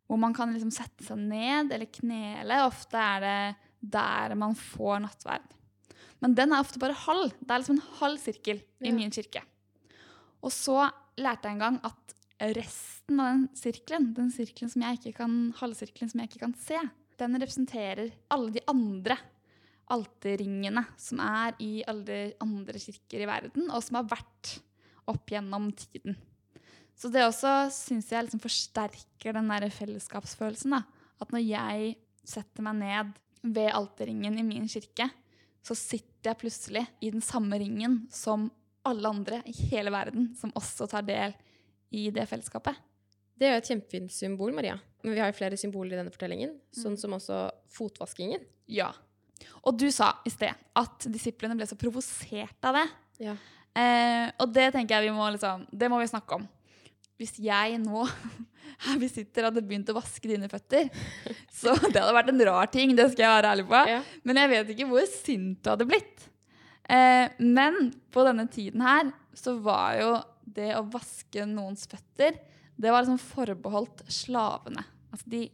hvor 0.08 0.20
man 0.22 0.36
kan 0.36 0.52
liksom 0.54 0.72
sette 0.74 1.06
seg 1.08 1.18
ned 1.18 1.72
eller 1.74 1.90
knele. 1.90 2.60
Ofte 2.68 3.00
er 3.00 3.24
det 3.24 3.92
der 3.96 4.36
man 4.38 4.54
får 4.60 5.00
nattverd. 5.02 5.46
Men 6.22 6.36
den 6.38 6.54
er 6.54 6.62
ofte 6.62 6.80
bare 6.80 6.96
halv. 7.06 7.32
Det 7.40 7.50
er 7.50 7.64
liksom 7.64 7.80
en 7.80 7.96
halv 8.02 8.20
sirkel 8.22 8.60
i 8.84 8.92
Ja. 8.92 8.94
min 8.94 9.10
kirke. 9.12 9.42
Og 10.44 10.52
så 10.52 10.92
lærte 11.18 11.48
jeg 11.48 11.56
en 11.56 11.64
gang 11.64 11.80
at 11.84 12.14
resten 12.54 13.20
av 13.20 13.32
den 13.34 13.50
sirkelen, 13.56 14.14
den 14.14 14.30
sirkelen 14.32 14.70
som 14.70 14.84
jeg 14.84 15.00
ikke 15.00 15.18
kan, 15.24 15.54
halvsirkelen 15.58 16.12
som 16.12 16.20
jeg 16.20 16.30
ikke 16.30 16.44
kan 16.46 16.56
se, 16.60 16.80
den 17.18 17.40
representerer 17.40 18.12
alle 18.30 18.52
de 18.52 18.62
andre 18.68 19.18
alterringene 19.94 20.86
som 21.00 21.22
er 21.24 21.58
i 21.64 21.72
alle 21.90 22.20
andre 22.44 22.82
kirker 22.82 23.24
i 23.24 23.30
verden, 23.30 23.70
og 23.70 23.84
som 23.86 24.00
har 24.00 24.12
vært 24.12 24.58
opp 25.10 25.34
gjennom 25.34 25.70
tiden. 25.78 26.18
Så 26.96 27.10
det 27.12 27.26
også 27.26 27.52
syns 27.74 28.12
jeg 28.12 28.28
liksom 28.28 28.42
forsterker 28.44 29.36
den 29.36 29.50
der 29.52 29.68
fellesskapsfølelsen. 29.74 30.78
da. 30.78 30.84
At 31.22 31.34
når 31.34 31.44
jeg 31.46 31.96
setter 32.24 32.66
meg 32.66 32.80
ned 32.80 33.14
ved 33.44 33.74
alterringen 33.76 34.38
i 34.40 34.46
min 34.48 34.70
kirke, 34.72 35.10
så 35.64 35.76
sitter 35.76 36.32
jeg 36.32 36.42
plutselig 36.44 36.84
i 37.04 37.12
den 37.12 37.24
samme 37.24 37.58
ringen 37.60 38.04
som 38.14 38.50
alle 38.88 39.10
andre 39.10 39.40
i 39.48 39.54
hele 39.72 39.92
verden 39.96 40.32
som 40.40 40.52
også 40.60 40.88
tar 40.92 41.06
del 41.08 41.36
i 41.96 42.10
det 42.14 42.26
fellesskapet. 42.30 42.76
Det 43.40 43.48
er 43.48 43.56
jo 43.56 43.62
et 43.64 43.70
kjempefint 43.72 44.14
symbol, 44.14 44.54
Maria. 44.56 44.76
Men 45.04 45.16
vi 45.16 45.22
har 45.24 45.32
jo 45.32 45.38
flere 45.38 45.58
symboler 45.60 45.96
i 45.96 46.00
denne 46.00 46.14
fortellingen, 46.14 46.54
sånn 46.76 46.96
som 47.00 47.16
også 47.18 47.48
fotvaskingen. 47.74 48.44
Ja. 48.72 48.92
Og 49.64 49.78
du 49.80 49.88
sa 49.94 50.14
i 50.28 50.32
sted 50.34 50.54
at 50.80 51.08
disiplene 51.12 51.58
ble 51.58 51.68
så 51.70 51.78
provosert 51.80 52.68
av 52.68 52.80
det. 52.80 52.88
Ja. 53.30 53.36
Eh, 53.74 54.28
og 54.42 54.52
det 54.54 54.70
tenker 54.76 55.00
jeg 55.00 55.10
vi 55.10 55.16
må 55.16 55.30
liksom, 55.34 55.66
det 55.72 55.90
må 55.92 56.02
vi 56.02 56.10
snakke 56.12 56.40
om. 56.40 56.48
Hvis 57.22 57.38
jeg 57.42 57.80
nå 57.82 58.04
her 58.86 59.00
vi 59.00 59.10
sitter 59.12 59.48
hadde 59.48 59.64
begynt 59.64 59.90
å 59.94 59.98
vaske 59.98 60.30
dine 60.30 60.50
føtter, 60.52 60.90
så 61.62 61.76
det 61.88 61.96
hadde 61.96 62.18
vært 62.18 62.34
en 62.34 62.46
rar 62.50 62.70
ting, 62.74 62.96
det 62.98 63.10
skal 63.14 63.28
jeg 63.28 63.38
være 63.38 63.56
ærlig 63.56 63.68
på. 63.72 63.82
Ja. 63.94 64.04
Men 64.28 64.42
jeg 64.42 64.54
vet 64.54 64.76
ikke 64.76 64.92
hvor 64.92 65.10
sint 65.10 65.60
du 65.64 65.74
hadde 65.74 65.90
blitt. 65.90 66.30
Eh, 66.92 67.28
men 67.40 67.94
på 68.12 68.26
denne 68.28 68.48
tiden 68.52 68.84
her 68.84 69.14
så 69.38 69.56
var 69.64 69.98
jo 70.02 70.14
det 70.44 70.74
å 70.78 70.86
vaske 70.92 71.46
noens 71.50 71.88
føtter, 71.90 72.36
det 72.76 72.92
var 72.92 73.06
liksom 73.06 73.22
forbeholdt 73.22 74.04
slavene. 74.12 74.84
Altså 75.14 75.30
de 75.30 75.46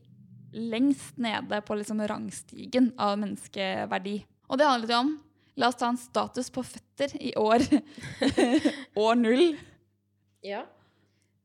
lengst 0.52 1.18
nede 1.22 1.62
på 1.66 1.78
liksom 1.78 2.02
rangstigen 2.08 2.92
av 2.98 3.18
menneskeverdi. 3.22 4.20
Og 4.50 4.60
det 4.60 4.70
handlet 4.70 4.94
jo 4.96 5.02
om 5.06 5.18
La 5.60 5.68
oss 5.68 5.76
ta 5.76 5.90
en 5.92 5.98
status 6.00 6.48
på 6.56 6.62
føtter 6.64 7.18
i 7.20 7.34
år 7.36 7.60
år 9.04 9.18
null. 9.20 9.58
Ja. 10.46 10.62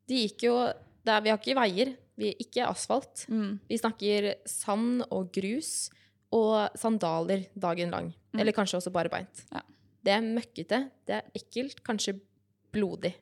De 0.06 0.20
gikk 0.20 0.44
jo 0.46 0.52
der, 1.02 1.24
Vi 1.24 1.32
har 1.32 1.40
ikke 1.40 1.56
veier, 1.58 1.90
Vi, 2.14 2.30
ikke 2.44 2.68
asfalt. 2.68 3.24
Mm. 3.26 3.58
Vi 3.66 3.80
snakker 3.80 4.28
sand 4.46 5.02
og 5.08 5.32
grus 5.34 5.88
og 6.30 6.78
sandaler 6.78 7.48
dagen 7.58 7.90
lang. 7.90 8.12
Mm. 8.30 8.44
Eller 8.44 8.54
kanskje 8.54 8.78
også 8.78 8.94
bare 8.94 9.10
beint. 9.10 9.42
Ja. 9.50 9.64
Det 10.04 10.14
er 10.14 10.22
møkkete, 10.22 10.80
det 11.10 11.18
er 11.18 11.34
ekkelt, 11.34 11.82
kanskje 11.82 12.20
blodig. 12.70 13.16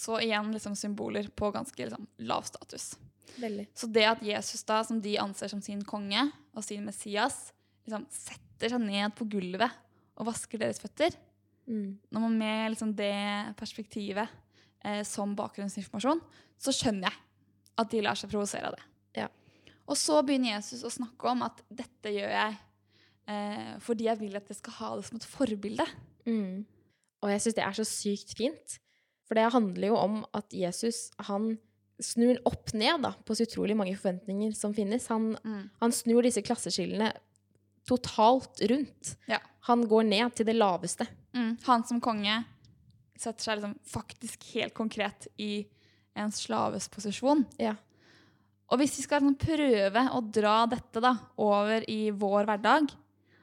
Så 0.00 0.16
igjen 0.24 0.52
liksom 0.54 0.76
symboler 0.78 1.28
på 1.36 1.50
ganske 1.52 1.84
liksom, 1.84 2.06
lav 2.24 2.46
status. 2.48 2.94
Veldig. 3.38 3.68
Så 3.78 3.88
det 3.92 4.06
at 4.08 4.22
Jesus, 4.24 4.64
da, 4.66 4.80
som 4.86 4.98
de 5.02 5.14
anser 5.22 5.52
som 5.52 5.62
sin 5.64 5.82
konge 5.86 6.26
og 6.56 6.64
sin 6.66 6.84
Messias, 6.86 7.50
liksom 7.86 8.06
setter 8.12 8.74
seg 8.74 8.82
ned 8.82 9.14
på 9.16 9.28
gulvet 9.30 9.72
og 10.20 10.28
vasker 10.28 10.60
deres 10.60 10.82
føtter 10.82 11.14
Mm. 11.70 11.98
Når 12.10 12.24
man 12.24 12.38
med 12.38 12.72
liksom 12.72 12.94
det 12.98 13.54
perspektivet 13.58 14.26
eh, 14.84 15.02
som 15.06 15.36
bakgrunnsinformasjon, 15.38 16.22
så 16.60 16.74
skjønner 16.74 17.08
jeg 17.08 17.20
at 17.80 17.92
de 17.92 18.02
lar 18.04 18.18
seg 18.18 18.32
provosere 18.32 18.70
av 18.70 18.76
det. 18.76 18.86
Ja. 19.22 19.28
Og 19.86 19.98
så 19.98 20.18
begynner 20.26 20.56
Jesus 20.56 20.82
å 20.86 20.92
snakke 20.92 21.30
om 21.30 21.44
at 21.46 21.62
dette 21.68 22.12
gjør 22.14 22.34
jeg 22.34 22.58
eh, 23.30 23.72
fordi 23.84 24.10
jeg 24.10 24.22
vil 24.22 24.36
at 24.40 24.50
jeg 24.50 24.60
skal 24.60 24.78
ha 24.80 24.92
det 24.98 25.06
som 25.08 25.20
et 25.20 25.30
forbilde. 25.30 25.86
Mm. 26.26 26.66
Og 27.20 27.34
jeg 27.34 27.44
syns 27.44 27.58
det 27.58 27.66
er 27.66 27.78
så 27.78 27.86
sykt 27.88 28.36
fint. 28.38 28.78
For 29.28 29.38
det 29.38 29.50
handler 29.54 29.92
jo 29.92 29.98
om 30.00 30.22
at 30.34 30.50
Jesus 30.56 31.10
han 31.28 31.52
snur 32.04 32.40
opp 32.48 32.72
ned 32.72 33.02
da, 33.04 33.12
på 33.24 33.36
så 33.36 33.46
utrolig 33.46 33.76
mange 33.78 33.96
forventninger 33.98 34.52
som 34.56 34.74
finnes. 34.76 35.08
Han, 35.12 35.34
han 35.80 35.94
snur 35.94 36.24
disse 36.26 36.42
klasseskillene 36.44 37.12
totalt 37.88 38.60
rundt. 38.70 39.14
Ja. 39.30 39.40
Han 39.68 39.84
går 39.88 40.08
ned 40.08 40.34
til 40.36 40.48
det 40.48 40.56
laveste. 40.56 41.06
Mm. 41.36 41.56
Han 41.66 41.84
som 41.86 42.00
konge 42.02 42.42
setter 43.20 43.44
seg 43.44 43.58
liksom 43.58 43.76
faktisk 43.84 44.46
helt 44.54 44.74
konkret 44.76 45.28
i 45.36 45.66
en 46.18 46.32
slaves 46.32 46.88
posisjon. 46.92 47.44
Ja. 47.60 47.76
Og 48.70 48.80
hvis 48.80 48.96
vi 48.98 49.04
skal 49.04 49.22
liksom 49.22 49.38
prøve 49.40 50.06
å 50.14 50.22
dra 50.24 50.62
dette 50.70 51.02
da, 51.02 51.14
over 51.40 51.84
i 51.90 52.10
vår 52.14 52.48
hverdag 52.48 52.90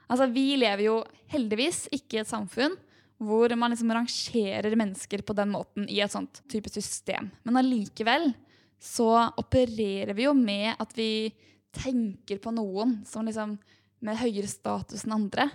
Altså, 0.08 0.30
vi 0.32 0.54
lever 0.56 0.86
jo 0.86 1.00
heldigvis 1.34 1.82
ikke 1.92 2.16
i 2.16 2.22
et 2.22 2.30
samfunn 2.30 2.78
hvor 3.18 3.52
man 3.60 3.74
liksom 3.74 3.90
rangerer 3.92 4.76
mennesker 4.78 5.24
på 5.26 5.36
den 5.36 5.50
måten 5.52 5.88
i 5.90 5.98
et 6.00 6.14
sånt 6.14 6.40
type 6.52 6.70
system. 6.72 7.32
Men 7.44 7.60
allikevel 7.60 8.30
så 8.80 9.10
opererer 9.38 10.14
vi 10.18 10.28
jo 10.28 10.34
med 10.38 10.76
at 10.78 10.94
vi 10.98 11.30
tenker 11.74 12.40
på 12.42 12.54
noen 12.56 13.00
som 13.08 13.26
liksom 13.26 13.58
med 14.06 14.20
høyere 14.20 14.50
status 14.50 15.06
enn 15.06 15.16
andre. 15.18 15.48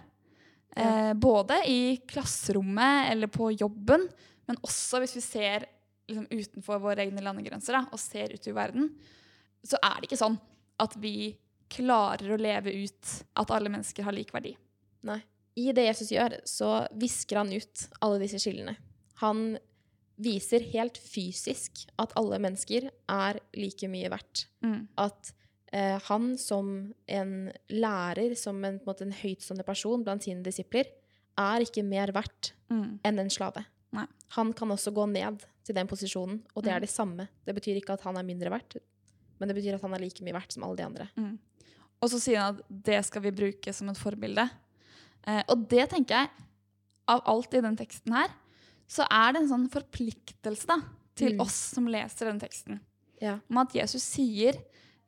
Eh, 0.76 1.12
både 1.14 1.60
i 1.68 1.82
klasserommet 2.08 3.10
eller 3.12 3.30
på 3.30 3.50
jobben, 3.52 4.08
men 4.48 4.60
også 4.64 5.02
hvis 5.02 5.16
vi 5.18 5.24
ser 5.24 5.66
liksom, 6.08 6.26
utenfor 6.30 6.80
våre 6.82 7.04
egne 7.04 7.22
landegrenser 7.24 7.76
da, 7.76 7.84
og 7.92 8.00
ser 8.00 8.34
ut 8.34 8.48
i 8.48 8.56
verden, 8.56 8.88
så 9.62 9.78
er 9.78 10.00
det 10.00 10.10
ikke 10.10 10.22
sånn 10.24 10.38
at 10.82 10.96
vi 10.98 11.34
klarer 11.72 12.34
å 12.34 12.40
leve 12.40 12.72
ut 12.82 13.12
at 13.38 13.52
alle 13.54 13.70
mennesker 13.72 14.06
har 14.06 14.16
lik 14.16 14.32
verdi. 14.34 14.56
Nei. 15.08 15.20
I 15.60 15.68
det 15.76 15.84
Jesus 15.84 16.10
gjør, 16.14 16.38
så 16.48 16.86
visker 16.96 17.42
han 17.42 17.52
ut 17.52 17.86
alle 18.00 18.22
disse 18.22 18.40
skillene. 18.40 18.74
Han 19.20 19.52
viser 20.22 20.64
helt 20.72 20.98
fysisk 20.98 21.84
at 22.00 22.12
alle 22.18 22.38
mennesker 22.42 22.88
er 23.10 23.38
like 23.58 23.88
mye 23.90 24.10
verdt. 24.12 24.46
Mm. 24.64 24.86
At 25.02 25.32
eh, 25.72 25.98
han 26.08 26.32
som 26.38 26.72
en 27.08 27.34
lærer, 27.72 28.34
som 28.38 28.58
en, 28.68 28.78
på 28.82 28.94
en, 28.94 29.08
en 29.08 29.16
høytstående 29.22 29.64
person 29.66 30.04
blant 30.06 30.24
sine 30.26 30.44
disipler, 30.46 30.86
er 31.38 31.64
ikke 31.64 31.84
mer 31.86 32.12
verdt 32.12 32.52
Mm. 32.72 33.00
enn 33.04 33.18
en 33.20 33.28
slave. 33.28 33.66
Nei. 33.92 34.06
Han 34.38 34.54
kan 34.56 34.70
også 34.72 34.94
gå 34.96 35.04
ned 35.10 35.42
til 35.62 35.74
den 35.76 35.86
posisjonen, 35.90 36.38
og 36.56 36.62
det 36.64 36.70
Mm. 36.72 36.76
er 36.76 36.80
det 36.80 36.88
samme. 36.88 37.28
Det 37.44 37.54
betyr 37.54 37.76
ikke 37.76 37.92
at 37.92 38.00
han 38.06 38.16
er 38.16 38.22
mindre 38.24 38.48
verdt, 38.48 38.78
men 39.38 39.48
det 39.48 39.56
betyr 39.58 39.74
at 39.76 39.82
han 39.82 39.92
er 39.92 40.00
like 40.00 40.24
mye 40.24 40.32
verdt 40.32 40.52
som 40.56 40.64
alle 40.64 40.76
de 40.78 40.84
andre. 40.86 41.08
Mm. 41.16 41.38
Og 42.00 42.08
så 42.10 42.18
sier 42.18 42.38
han 42.40 42.56
at 42.56 42.62
det 42.70 43.04
skal 43.04 43.22
vi 43.22 43.30
bruke 43.30 43.72
som 43.76 43.90
et 43.92 43.98
forbilde. 44.00 44.46
Eh, 45.26 45.42
og 45.48 45.68
det 45.68 45.84
tenker 45.90 46.16
jeg, 46.22 46.30
av 47.12 47.20
alt 47.26 47.52
i 47.54 47.60
den 47.60 47.76
teksten 47.76 48.12
her, 48.16 48.32
så 48.92 49.06
er 49.08 49.32
det 49.32 49.42
en 49.42 49.50
sånn 49.52 49.68
forpliktelse 49.72 50.68
da, 50.68 50.76
til 51.16 51.34
Mm. 51.36 51.40
oss 51.44 51.56
som 51.74 51.86
leser 51.88 52.28
den 52.28 52.40
teksten. 52.42 52.80
Ja. 53.22 53.38
Om 53.50 53.62
at 53.62 53.72
Jesus 53.76 54.02
sier 54.04 54.58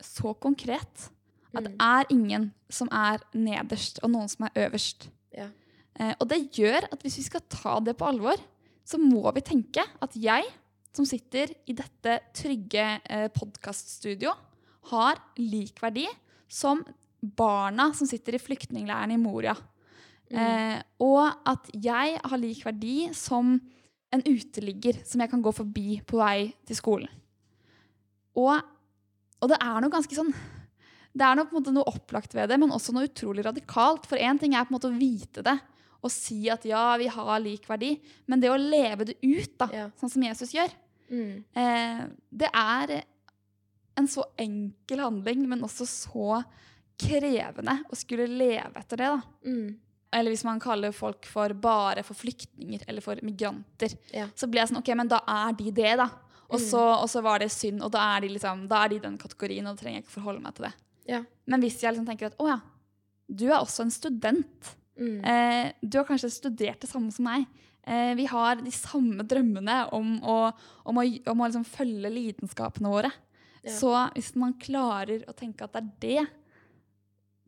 så 0.00 0.32
konkret 0.38 1.10
at 1.54 1.64
det 1.64 1.72
Mm. 1.72 1.80
er 1.80 2.04
ingen 2.10 2.52
som 2.70 2.88
er 2.90 3.20
nederst, 3.34 4.00
og 4.02 4.10
noen 4.10 4.28
som 4.28 4.46
er 4.46 4.68
øverst. 4.68 5.08
Ja. 5.36 5.48
Eh, 5.96 6.14
og 6.20 6.28
det 6.28 6.50
gjør 6.52 6.88
at 6.92 7.02
hvis 7.02 7.16
vi 7.18 7.22
skal 7.28 7.40
ta 7.48 7.78
det 7.80 7.96
på 7.98 8.06
alvor, 8.08 8.36
så 8.84 8.98
må 8.98 9.32
vi 9.34 9.40
tenke 9.40 9.84
at 10.02 10.12
jeg, 10.14 10.44
som 10.92 11.04
sitter 11.04 11.54
i 11.66 11.72
dette 11.72 12.20
trygge 12.34 13.00
eh, 13.08 13.28
podkaststudioet, 13.28 14.36
har 14.90 15.16
lik 15.38 15.80
verdi 15.80 16.06
som 16.48 16.84
barna 17.22 17.92
som 17.94 18.06
sitter 18.06 18.34
i 18.34 18.38
flyktningleiren 18.38 19.12
i 19.12 19.16
Moria. 19.16 19.54
Eh, 20.30 20.82
og 21.04 21.34
at 21.46 21.68
jeg 21.74 22.18
har 22.24 22.38
lik 22.40 22.64
verdi 22.64 23.12
som 23.14 23.60
en 24.14 24.22
uteligger 24.24 25.02
som 25.06 25.20
jeg 25.20 25.30
kan 25.30 25.42
gå 25.42 25.52
forbi 25.54 26.00
på 26.06 26.18
vei 26.18 26.54
til 26.66 26.76
skolen. 26.78 27.08
Og, 28.38 28.56
og 29.42 29.50
det 29.52 29.58
er 29.60 29.80
noe 29.84 29.92
ganske 29.92 30.16
sånn 30.16 30.32
Det 31.14 31.22
er 31.22 31.36
noe, 31.38 31.46
på 31.46 31.60
en 31.60 31.76
noe 31.76 31.86
opplagt 31.86 32.32
ved 32.34 32.48
det, 32.50 32.56
men 32.58 32.72
også 32.74 32.90
noe 32.94 33.06
utrolig 33.06 33.44
radikalt. 33.46 34.06
For 34.10 34.18
én 34.18 34.40
ting 34.40 34.56
er 34.56 34.64
på 34.66 34.72
en 34.72 34.78
måte 34.80 34.90
å 34.90 34.98
vite 34.98 35.44
det 35.46 35.58
og 36.04 36.10
si 36.12 36.50
at 36.52 36.66
ja, 36.68 36.96
vi 37.00 37.06
har 37.08 37.38
lik 37.40 37.64
verdi, 37.64 37.94
men 38.28 38.40
det 38.42 38.50
å 38.52 38.58
leve 38.60 39.06
det 39.08 39.14
ut, 39.22 39.54
da, 39.56 39.68
Ja. 39.72 39.84
sånn 39.96 40.10
som 40.10 40.22
Jesus 40.22 40.52
gjør, 40.52 40.68
Mm. 41.08 41.44
eh, 41.54 42.02
det 42.30 42.50
er 42.52 43.04
en 43.96 44.06
så 44.06 44.24
enkel 44.36 44.98
handling, 45.00 45.48
men 45.48 45.62
også 45.62 45.86
så 45.86 46.44
krevende 46.98 47.78
å 47.88 47.96
skulle 47.96 48.26
leve 48.28 48.74
etter 48.76 48.96
det. 48.96 49.06
da. 49.06 49.22
Mm. 49.46 49.78
Eller 50.14 50.30
hvis 50.34 50.44
man 50.46 50.60
kaller 50.62 50.92
folk 50.94 51.26
for 51.26 51.52
bare 51.58 52.04
for 52.06 52.14
flyktninger 52.14 52.84
eller 52.88 53.02
for 53.04 53.18
migranter. 53.26 53.96
Ja. 54.14 54.28
Så 54.38 54.46
blir 54.50 54.62
jeg 54.62 54.70
sånn, 54.70 54.78
ok, 54.82 54.92
men 54.96 55.10
da 55.10 55.18
er 55.26 55.52
de 55.58 55.70
det, 55.74 55.96
da. 55.98 56.06
Og 56.48 56.60
Mm. 56.60 56.64
så, 56.70 56.80
og 57.02 57.08
så 57.10 57.22
var 57.24 57.40
det 57.42 57.50
synd, 57.50 57.82
og 57.82 57.90
da 57.90 58.02
er 58.16 58.20
de 58.22 58.28
liksom, 58.36 58.66
da 58.70 58.84
er 58.84 58.88
de 58.94 58.98
den 59.00 59.16
kategorien, 59.18 59.66
og 59.66 59.74
da 59.76 59.82
trenger 59.82 59.98
jeg 60.00 60.04
ikke 60.04 60.18
forholde 60.20 60.42
meg 60.44 60.54
til 60.54 60.66
det. 60.68 60.72
Ja. 61.08 61.20
Men 61.50 61.60
hvis 61.64 61.80
jeg 61.82 61.92
liksom 61.94 62.06
tenker 62.06 62.26
at 62.30 62.38
å 62.38 62.46
ja, 62.52 62.60
du 63.28 63.46
er 63.48 63.56
også 63.58 63.82
en 63.86 63.90
student. 63.90 64.74
Mm. 65.00 65.24
Eh, 65.24 65.72
du 65.82 65.98
har 65.98 66.04
kanskje 66.06 66.30
studert 66.30 66.80
det 66.84 66.90
samme 66.90 67.10
som 67.10 67.24
meg. 67.24 67.46
Eh, 67.86 68.14
vi 68.14 68.26
har 68.30 68.56
de 68.60 68.70
samme 68.70 69.24
drømmene 69.26 69.88
om 69.92 70.20
å, 70.22 70.36
om 70.86 71.00
å, 71.00 71.04
om 71.32 71.40
å 71.42 71.48
liksom 71.48 71.64
følge 71.66 72.12
lidenskapene 72.12 72.88
våre. 72.92 73.10
Ja. 73.64 73.72
Så 73.72 73.90
hvis 74.14 74.34
man 74.36 74.54
klarer 74.60 75.24
å 75.26 75.34
tenke 75.34 75.64
at 75.64 75.72
det 75.72 75.82
er 75.82 75.90
det, 76.04 76.28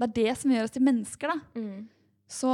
det 0.01 0.09
er 0.09 0.15
det 0.25 0.37
som 0.41 0.51
gjør 0.51 0.65
oss 0.65 0.75
til 0.75 0.83
mennesker, 0.89 1.29
da, 1.29 1.39
Mm. 1.61 1.89
Så, 2.29 2.53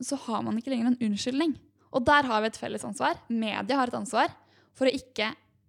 så 0.00 0.18
har 0.26 0.42
man 0.46 0.58
ikke 0.58 0.72
lenger 0.72 0.92
en 0.92 1.10
unnskyldning. 1.10 1.54
Og 1.94 2.04
der 2.06 2.26
har 2.26 2.42
vi 2.42 2.50
et 2.50 2.58
felles 2.58 2.84
ansvar. 2.86 3.20
Media 3.28 3.78
har 3.78 3.90
et 3.92 3.98
ansvar 3.98 4.32
for 4.74 4.88
å 4.88 4.94
ikke 4.94 5.28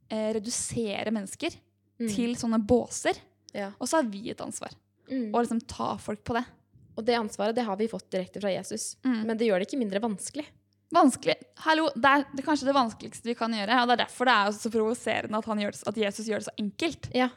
eh, 0.10 0.32
redusere 0.40 1.14
mennesker 1.14 1.62
Mm. 1.96 2.10
til 2.12 2.34
sånne 2.36 2.60
båser. 2.60 3.16
Ja. 3.56 3.70
Og 3.80 3.88
så 3.88 4.02
har 4.02 4.10
vi 4.12 4.26
et 4.28 4.42
ansvar. 4.44 4.74
Mm. 5.08 5.30
Å 5.32 5.40
liksom 5.40 5.62
ta 5.64 5.94
folk 6.02 6.26
på 6.28 6.36
det. 6.36 6.44
Og 6.96 7.06
det 7.08 7.16
ansvaret 7.16 7.56
det 7.56 7.64
har 7.68 7.78
vi 7.80 7.88
fått 7.92 8.10
direkte 8.12 8.42
fra 8.44 8.52
Jesus. 8.52 8.98
Mm. 9.06 9.22
Men 9.30 9.38
det 9.40 9.48
gjør 9.48 9.62
det 9.62 9.70
ikke 9.70 9.80
mindre 9.80 10.02
vanskelig. 10.04 10.46
Vanskelig. 10.96 11.36
Hallo, 11.66 11.88
det 11.96 12.12
er, 12.12 12.26
det 12.34 12.44
er 12.44 12.48
kanskje 12.50 12.68
det 12.70 12.76
vanskeligste 12.76 13.32
vi 13.32 13.38
kan 13.40 13.56
gjøre. 13.56 13.80
Og 13.82 13.88
det 13.90 13.96
er 13.96 14.04
derfor 14.04 14.28
det 14.30 14.36
er 14.36 14.58
så 14.60 14.72
provoserende 14.74 15.40
at, 15.40 15.50
gjør 15.64 15.76
det, 15.78 15.82
at 15.92 16.02
Jesus 16.04 16.30
gjør 16.30 16.44
det 16.44 16.50
så 16.50 16.56
enkelt. 16.62 17.10
Ja. 17.16 17.30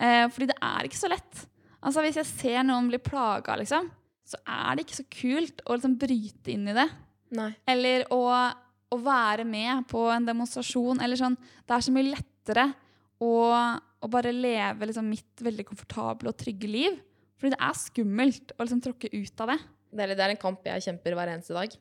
Eh, 0.00 0.24
fordi 0.32 0.50
det 0.50 0.58
er 0.64 0.88
ikke 0.88 1.00
så 1.00 1.12
lett. 1.12 1.44
Altså 1.80 2.04
Hvis 2.04 2.18
jeg 2.20 2.28
ser 2.28 2.64
noen 2.68 2.88
bli 2.88 3.00
plaga, 3.04 3.56
liksom, 3.60 3.88
så 4.30 4.38
er 4.46 4.76
det 4.76 4.86
ikke 4.86 5.00
så 5.00 5.06
kult 5.10 5.62
å 5.66 5.76
liksom 5.76 5.96
bryte 6.00 6.52
inn 6.52 6.68
i 6.70 6.76
det. 6.76 6.86
Nei. 7.34 7.50
Eller 7.70 8.06
å, 8.14 8.20
å 8.90 8.98
være 9.02 9.46
med 9.48 9.86
på 9.90 10.04
en 10.12 10.28
demonstrasjon. 10.28 11.02
Eller 11.02 11.18
sånn. 11.18 11.36
Det 11.66 11.76
er 11.76 11.86
så 11.86 11.94
mye 11.94 12.12
lettere 12.12 12.66
å, 13.22 13.32
å 14.00 14.10
bare 14.10 14.34
leve 14.34 14.90
liksom 14.90 15.10
mitt 15.10 15.44
veldig 15.44 15.66
komfortable 15.72 16.30
og 16.30 16.38
trygge 16.38 16.70
liv. 16.70 16.98
Fordi 17.40 17.54
det 17.54 17.62
er 17.64 17.78
skummelt 17.78 18.54
å 18.56 18.64
liksom 18.64 18.82
tråkke 18.84 19.10
ut 19.14 19.44
av 19.44 19.54
det. 19.54 19.60
Det 19.90 20.04
er, 20.04 20.14
det 20.14 20.26
er 20.26 20.34
en 20.34 20.42
kamp 20.42 20.66
jeg 20.68 20.86
kjemper 20.86 21.16
hver 21.18 21.32
eneste 21.32 21.56
dag. 21.56 21.74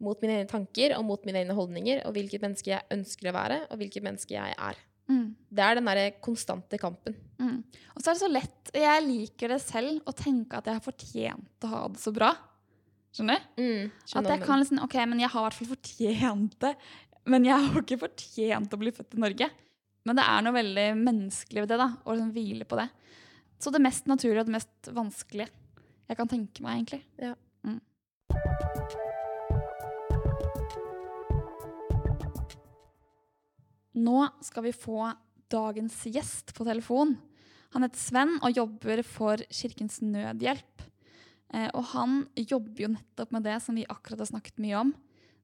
Mot 0.00 0.22
mine 0.22 0.38
egne 0.38 0.48
tanker 0.48 0.94
og 0.96 1.04
mot 1.08 1.26
mine 1.28 1.42
egne 1.42 1.56
holdninger, 1.56 2.04
og 2.08 2.14
hvilket 2.16 2.44
menneske 2.44 2.70
jeg 2.72 2.86
ønsker 2.94 3.28
å 3.28 3.34
være, 3.36 3.58
og 3.68 3.80
hvilket 3.80 4.06
menneske 4.06 4.36
jeg 4.36 4.54
er. 4.54 4.78
Mm. 5.10 5.24
Det 5.50 5.64
er 5.64 5.78
den 5.78 5.88
derre 5.90 6.06
konstante 6.22 6.78
kampen. 6.80 7.16
Mm. 7.40 7.58
Og 7.94 8.02
så 8.02 8.10
er 8.10 8.16
det 8.16 8.22
så 8.22 8.30
lett. 8.30 8.72
Jeg 8.76 9.06
liker 9.06 9.54
det 9.54 9.60
selv 9.64 10.08
å 10.08 10.14
tenke 10.16 10.60
at 10.60 10.70
jeg 10.70 10.78
har 10.78 10.84
fortjent 10.84 11.66
å 11.66 11.72
ha 11.72 11.82
det 11.90 12.02
så 12.02 12.14
bra. 12.14 12.30
Skjønner 13.10 13.42
du? 13.58 13.64
skjønner 14.06 14.22
At 14.22 14.32
jeg 14.36 14.44
kan 14.44 14.62
liksom, 14.62 14.82
ok, 14.86 14.96
men 15.10 15.22
jeg 15.24 15.32
har 15.32 15.42
i 15.42 15.48
hvert 15.48 15.58
fall 15.58 15.72
fortjent 15.72 16.60
det. 16.62 16.74
Men 17.30 17.48
jeg 17.48 17.66
har 17.66 17.82
ikke 17.82 18.00
fortjent 18.04 18.76
å 18.76 18.80
bli 18.80 18.94
født 18.94 19.18
i 19.18 19.24
Norge. 19.26 19.50
Men 20.08 20.16
det 20.16 20.26
er 20.32 20.44
noe 20.46 20.56
veldig 20.56 20.86
menneskelig 21.02 21.64
ved 21.64 21.72
det, 21.74 21.80
da, 21.82 21.90
å 22.04 22.14
liksom 22.14 22.32
hvile 22.36 22.68
på 22.68 22.78
det. 22.80 22.88
Så 23.60 23.74
det 23.74 23.82
mest 23.84 24.06
naturlige 24.08 24.46
og 24.46 24.48
det 24.48 24.56
mest 24.56 24.92
vanskelige 24.96 25.50
jeg 26.10 26.18
kan 26.18 26.30
tenke 26.30 26.64
meg, 26.64 26.80
egentlig. 26.80 27.04
Ja. 27.22 27.36
Mm. 27.66 29.18
Nå 33.98 34.28
skal 34.46 34.68
vi 34.68 34.72
få 34.72 35.08
dagens 35.50 35.96
gjest 36.06 36.54
på 36.54 36.64
telefon. 36.64 37.16
Han 37.74 37.82
heter 37.82 37.98
Sven 37.98 38.36
og 38.38 38.54
jobber 38.54 39.02
for 39.06 39.42
Kirkens 39.50 39.98
Nødhjelp. 40.02 40.84
Eh, 41.50 41.66
og 41.74 41.88
han 41.94 42.20
jobber 42.38 42.84
jo 42.84 42.92
nettopp 42.92 43.34
med 43.34 43.48
det 43.48 43.56
som 43.64 43.74
vi 43.74 43.86
akkurat 43.90 44.22
har 44.22 44.30
snakket 44.30 44.62
mye 44.62 44.76
om. 44.78 44.92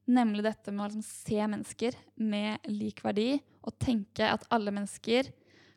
Nemlig 0.07 0.45
dette 0.45 0.71
med 0.71 0.85
å 0.85 0.87
liksom 0.87 1.03
se 1.03 1.41
mennesker 1.43 1.97
med 2.23 2.69
lik 2.71 3.03
verdi 3.03 3.33
og 3.67 3.75
tenke 3.83 4.29
at 4.31 4.47
alle 4.55 4.71
mennesker 4.71 5.27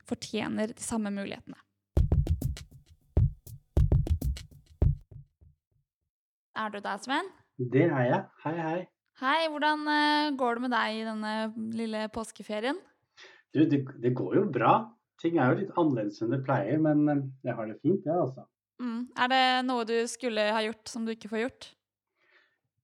fortjener 0.07 0.71
de 0.71 0.87
samme 0.87 1.11
mulighetene. 1.11 1.59
Er 6.61 6.71
du 6.71 6.79
der, 6.85 7.03
Sven? 7.03 7.35
Det 7.59 7.89
er 7.89 8.07
jeg. 8.07 8.25
Hei, 8.45 8.57
hei. 8.63 8.81
Hei, 9.21 9.51
hvordan 9.53 9.83
eh, 9.93 10.31
går 10.33 10.57
det 10.57 10.63
med 10.65 10.73
deg 10.73 10.97
i 10.97 11.03
denne 11.05 11.33
lille 11.77 12.07
påskeferien? 12.15 12.79
Du, 13.53 13.67
det, 13.69 13.83
det 14.01 14.15
går 14.17 14.39
jo 14.39 14.45
bra. 14.49 14.71
Ting 15.21 15.37
er 15.37 15.51
jo 15.51 15.59
litt 15.59 15.75
annerledes 15.77 16.23
enn 16.25 16.33
det 16.33 16.39
pleier, 16.47 16.79
men 16.81 17.03
eh, 17.05 17.27
jeg 17.45 17.57
har 17.59 17.69
det 17.69 17.77
fint, 17.83 18.07
jeg, 18.07 18.15
ja, 18.15 18.23
altså. 18.25 18.47
Mm. 18.81 19.03
Er 19.21 19.29
det 19.29 19.43
noe 19.69 19.85
du 19.85 19.99
skulle 20.09 20.47
ha 20.57 20.63
gjort 20.65 20.89
som 20.89 21.05
du 21.05 21.13
ikke 21.13 21.29
får 21.29 21.43
gjort? 21.43 21.67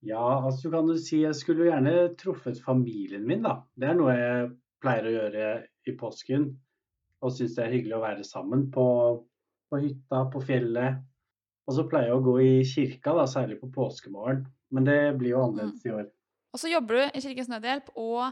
Ja, 0.05 0.27
altså 0.45 0.69
kan 0.75 0.91
du 0.91 0.99
si 1.01 1.23
jeg 1.23 1.39
skulle 1.39 1.71
gjerne 1.71 1.95
truffet 2.21 2.61
familien 2.61 3.25
min, 3.25 3.41
da. 3.47 3.63
Det 3.73 3.89
er 3.89 3.97
noe 3.97 4.17
jeg 4.19 4.51
pleier 4.85 5.09
å 5.09 5.15
gjøre 5.15 5.47
i 5.89 5.95
påsken. 5.97 6.51
Og 7.25 7.33
syns 7.33 7.57
det 7.57 7.65
er 7.65 7.73
hyggelig 7.79 7.97
å 7.97 8.03
være 8.03 8.27
sammen 8.29 8.67
på, 8.75 8.87
på 9.73 9.81
hytta, 9.81 10.27
på 10.37 10.45
fjellet. 10.45 11.01
Og 11.65 11.79
så 11.79 11.87
pleier 11.89 12.13
jeg 12.13 12.21
å 12.21 12.27
gå 12.29 12.37
i 12.45 12.53
kirka, 12.69 13.17
da, 13.17 13.25
særlig 13.25 13.57
på 13.65 13.73
påskemorgen. 13.73 14.45
Men 14.77 14.85
det 14.85 15.01
blir 15.17 15.33
jo 15.33 15.47
annerledes 15.47 15.81
mm. 15.81 15.89
i 15.89 15.97
år. 15.97 16.07
Og 16.57 16.61
så 16.63 16.71
jobber 16.73 16.97
du 16.97 17.19
i 17.19 17.21
Kirkens 17.21 17.51
Nødhjelp, 17.53 17.91
og 18.01 18.31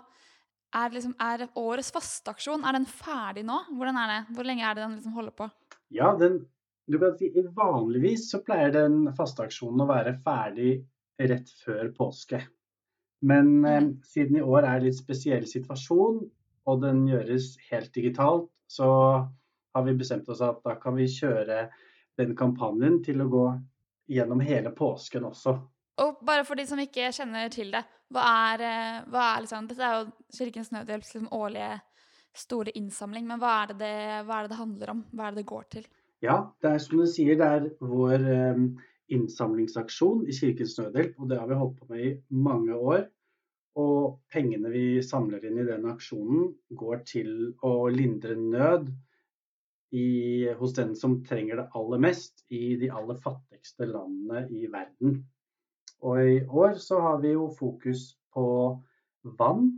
er, 0.75 0.93
liksom, 0.95 1.13
er 1.21 1.45
årets 1.61 1.91
fasteaksjon 1.93 2.65
er 2.65 2.79
den 2.79 2.87
ferdig 2.89 3.43
nå? 3.45 3.59
Hvordan 3.77 3.99
er 4.01 4.11
det? 4.11 4.21
Hvor 4.33 4.49
lenge 4.49 4.65
er 4.65 4.79
det 4.79 4.87
den 4.87 4.95
liksom 4.97 5.19
holder 5.19 5.35
på? 5.37 5.49
Ja, 5.93 6.15
den, 6.17 6.39
du 6.89 6.97
kan 7.03 7.13
si 7.21 7.29
Vanligvis 7.55 8.31
så 8.33 8.41
pleier 8.47 8.73
den 8.73 9.11
fasteaksjonen 9.19 9.85
å 9.85 9.89
være 9.91 10.17
ferdig 10.25 10.79
rett 11.21 11.53
før 11.67 11.93
påske. 11.99 12.41
Men 13.29 13.53
mm. 13.59 13.69
eh, 13.75 13.91
siden 14.09 14.41
i 14.41 14.47
år 14.47 14.65
er 14.65 14.81
det 14.81 14.89
litt 14.89 15.03
spesiell 15.03 15.45
situasjon, 15.49 16.25
og 16.65 16.81
den 16.81 17.05
gjøres 17.11 17.53
helt 17.69 17.93
digitalt, 17.93 18.49
så 18.73 18.89
har 19.77 19.85
vi 19.85 19.99
bestemt 20.01 20.33
oss 20.33 20.41
at 20.45 20.65
da 20.65 20.79
kan 20.81 20.97
vi 20.97 21.11
kjøre 21.13 21.67
den 22.17 22.33
kampanjen 22.39 23.03
til 23.05 23.21
å 23.21 23.29
gå 23.29 23.47
gjennom 24.17 24.41
hele 24.41 24.73
påsken 24.73 25.29
også. 25.29 25.59
Og 26.03 26.23
bare 26.27 26.45
for 26.47 26.59
de 26.59 26.65
som 26.67 26.81
ikke 26.83 27.13
kjenner 27.15 27.51
til 27.55 27.71
det, 27.75 27.85
hva 28.15 28.25
er, 28.55 28.63
eh, 28.67 29.03
hva 29.11 29.27
er 29.35 29.45
liksom 29.45 29.69
Dette 29.71 29.85
er 29.85 30.01
jo 30.01 30.07
Kirkens 30.35 30.73
Nødhjelps 30.75 31.13
liksom 31.15 31.29
årlige 31.35 31.75
store 32.35 32.75
innsamling, 32.75 33.29
men 33.29 33.39
hva 33.39 33.53
er, 33.63 33.77
det, 33.79 33.95
hva 34.27 34.41
er, 34.41 34.49
det 34.49 34.55
det 34.55 34.59
handler 34.59 34.91
om? 34.91 35.05
Hva 35.15 35.29
er 35.29 35.35
det 35.35 35.45
det 35.45 35.51
går 35.53 35.69
til? 35.77 35.87
Ja, 36.25 36.39
det 36.63 36.71
er 36.71 36.83
som 36.83 36.99
du 36.99 37.07
sier, 37.11 37.39
det 37.39 37.47
er 37.47 37.69
vår 37.85 38.27
um, 38.57 38.69
innsamlingsaksjon 39.15 40.25
i 40.27 40.35
Kirkens 40.35 40.75
Nødhjelp, 40.81 41.19
og 41.21 41.31
det 41.31 41.39
har 41.39 41.51
vi 41.51 41.61
holdt 41.61 41.79
på 41.81 41.91
med 41.93 42.05
i 42.09 42.15
mange 42.49 42.75
år. 42.75 43.05
Og 43.79 44.19
pengene 44.31 44.71
vi 44.71 45.03
samler 45.03 45.47
inn 45.47 45.59
i 45.63 45.67
den 45.67 45.87
aksjonen, 45.91 46.53
går 46.79 47.03
til 47.11 47.31
å 47.67 47.89
lindre 47.91 48.37
nød 48.39 48.91
i, 49.95 50.51
hos 50.59 50.75
den 50.75 50.95
som 50.99 51.21
trenger 51.27 51.61
det 51.61 51.69
aller 51.79 52.03
mest 52.03 52.45
i 52.55 52.77
de 52.81 52.91
aller 52.91 53.19
fattigste 53.23 53.87
landene 53.91 54.47
i 54.51 54.67
verden. 54.71 55.21
Og 56.05 56.21
i 56.21 56.41
år 56.45 56.77
så 56.81 57.01
har 57.01 57.21
vi 57.23 57.33
jo 57.33 57.49
fokus 57.59 58.13
på 58.35 58.47
vann, 59.39 59.71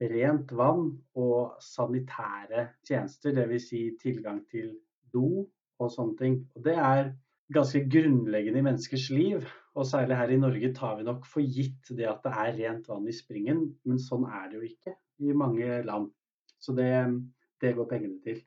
rent 0.00 0.50
vann 0.52 0.88
og 1.14 1.60
sanitære 1.62 2.66
tjenester. 2.88 3.34
Dvs. 3.36 3.68
Si 3.70 3.82
tilgang 4.02 4.42
til 4.50 4.74
do 5.14 5.46
og 5.78 5.92
sånne 5.92 6.18
ting. 6.18 6.40
Og 6.56 6.66
det 6.66 6.74
er 6.74 7.12
ganske 7.54 7.84
grunnleggende 7.92 8.58
i 8.58 8.66
menneskers 8.66 9.08
liv. 9.14 9.46
Og 9.76 9.86
særlig 9.86 10.18
her 10.18 10.34
i 10.34 10.40
Norge 10.40 10.72
tar 10.74 10.98
vi 10.98 11.06
nok 11.06 11.26
for 11.30 11.44
gitt 11.44 11.94
det 11.94 12.08
at 12.10 12.24
det 12.24 12.32
er 12.32 12.54
rent 12.60 12.88
vann 12.88 13.06
i 13.06 13.14
springen, 13.14 13.68
men 13.84 14.00
sånn 14.02 14.24
er 14.26 14.48
det 14.50 14.58
jo 14.58 14.68
ikke 14.70 14.96
i 15.22 15.36
mange 15.36 15.82
land. 15.86 16.10
Så 16.58 16.74
det, 16.74 16.90
det 17.60 17.76
går 17.76 17.90
pengene 17.90 18.18
til. 18.24 18.40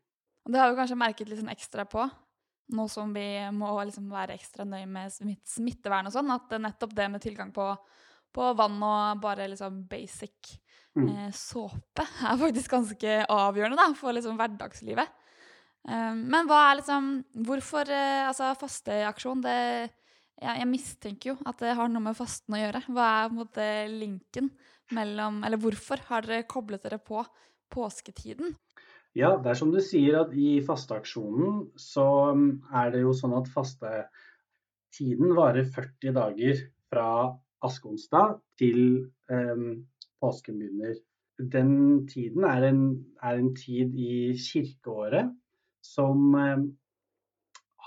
Det 0.50 0.58
har 0.60 0.72
vi 0.72 0.80
kanskje 0.82 0.98
merket 1.00 1.30
litt 1.30 1.40
sånn 1.40 1.54
ekstra 1.54 1.86
på 1.88 2.08
nå 2.76 2.86
som 2.92 3.14
vi 3.16 3.26
må 3.56 3.72
liksom 3.88 4.10
være 4.12 4.36
ekstra 4.38 4.66
nøye 4.68 4.88
med 4.90 5.14
smittevern 5.48 6.10
og 6.10 6.14
sånn, 6.16 6.32
at 6.34 6.54
nettopp 6.62 6.96
det 6.98 7.08
med 7.12 7.24
tilgang 7.24 7.54
på, 7.56 7.66
på 8.36 8.50
vann 8.58 8.78
og 8.86 9.24
bare 9.24 9.50
liksom 9.52 9.84
basic 9.90 10.54
mm. 10.98 11.08
eh, 11.10 11.32
såpe 11.36 12.06
er 12.06 12.40
faktisk 12.42 12.76
ganske 12.76 13.16
avgjørende 13.26 13.80
da, 13.80 13.90
for 13.98 14.16
liksom 14.16 14.38
hverdagslivet. 14.40 15.16
Eh, 15.90 16.14
men 16.20 16.50
hva 16.50 16.64
er 16.70 16.80
liksom 16.82 17.12
Hvorfor 17.48 17.90
eh, 17.94 18.28
altså 18.28 18.52
fasteaksjon? 18.60 19.44
Det, 19.46 19.58
jeg, 20.40 20.56
jeg 20.62 20.70
mistenker 20.70 21.34
jo 21.34 21.38
at 21.50 21.62
det 21.64 21.76
har 21.78 21.92
noe 21.92 22.10
med 22.10 22.18
fasten 22.18 22.56
å 22.56 22.62
gjøre. 22.62 22.84
Hva 22.90 23.12
er 23.12 23.30
på 23.30 23.36
en 23.36 23.44
måte 23.44 23.70
linken 23.94 24.54
mellom 24.96 25.44
Eller 25.46 25.62
hvorfor 25.62 26.02
har 26.10 26.26
dere 26.26 26.48
koblet 26.50 26.86
dere 26.86 27.02
på 27.02 27.22
påsketiden? 27.70 28.56
Ja, 29.18 29.34
det 29.42 29.50
er 29.50 29.58
som 29.58 29.72
du 29.74 29.80
sier 29.82 30.20
at 30.22 30.34
i 30.38 30.60
fasteaksjonen 30.66 31.64
så 31.82 32.06
mm, 32.38 32.50
er 32.82 32.92
det 32.94 33.02
jo 33.02 33.14
sånn 33.18 33.34
at 33.40 33.50
fastetiden 33.50 35.34
varer 35.38 35.66
40 35.66 36.14
dager 36.18 36.62
fra 36.92 37.08
askeonsdag 37.66 38.36
til 38.62 38.82
eh, 39.34 39.64
påsken 40.22 40.60
begynner. 40.62 40.94
Den 41.40 41.74
tiden 42.12 42.46
er 42.46 42.68
en, 42.70 42.84
er 43.24 43.40
en, 43.40 43.50
tid 43.58 43.98
i 43.98 44.36
kirkeåret 44.38 45.34
som 45.86 46.38
eh, 46.38 46.68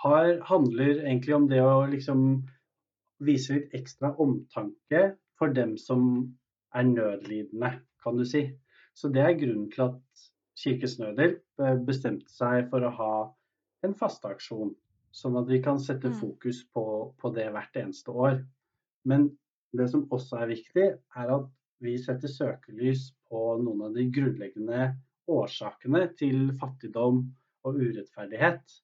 har, 0.02 0.35
handler 0.50 1.04
egentlig 1.04 1.38
om 1.38 1.48
det 1.48 1.62
å 1.62 1.87
liksom 1.92 2.26
vise 3.22 3.61
litt 3.61 3.78
ekstra 3.78 4.11
omtanke 4.18 5.12
for 5.38 5.54
dem 5.54 5.76
som 5.78 6.35
er 6.74 6.88
nødlidende, 6.88 7.76
kan 8.02 8.18
du 8.18 8.26
si. 8.26 8.48
Så 8.98 9.12
det 9.14 9.22
er 9.22 9.38
grunnen 9.38 9.70
til 9.70 9.87
at 9.87 10.26
Kirkens 10.58 10.98
Nødhjelp 11.00 11.62
eh, 11.62 11.78
bestemte 11.86 12.30
seg 12.32 12.68
for 12.72 12.84
å 12.84 12.92
ha 12.98 13.14
en 13.86 13.94
fasteaksjon, 13.98 14.74
sånn 15.12 15.38
at 15.40 15.48
vi 15.50 15.60
kan 15.64 15.80
sette 15.82 16.12
mm. 16.12 16.18
fokus 16.20 16.62
på, 16.74 16.84
på, 17.18 17.32
det 17.36 17.48
hvert 17.54 17.78
eneste 17.80 18.14
år. 18.14 18.38
Men 19.08 19.30
det 19.76 19.88
som 19.90 20.06
også 20.12 20.42
er 20.42 20.52
viktig, 20.52 20.88
er 20.98 21.34
at 21.36 21.48
vi 21.82 21.96
setter 21.98 22.30
søkelys 22.30 23.08
på 23.30 23.56
noen 23.62 23.88
av 23.88 23.96
de 23.96 24.06
grunnleggende 24.14 24.92
årsakene 25.32 26.04
til 26.18 26.52
fattigdom 26.60 27.24
og 27.66 27.78
urettferdighet. 27.80 28.76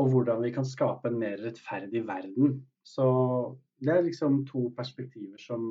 Og 0.00 0.10
hvordan 0.12 0.42
vi 0.44 0.52
kan 0.52 0.66
skape 0.66 1.08
en 1.08 1.20
mer 1.20 1.38
rettferdig 1.40 2.02
verden. 2.08 2.58
Så 2.84 3.06
det 3.80 3.92
er 3.92 4.04
liksom 4.06 4.42
to 4.48 4.68
perspektiver 4.76 5.40
som 5.40 5.70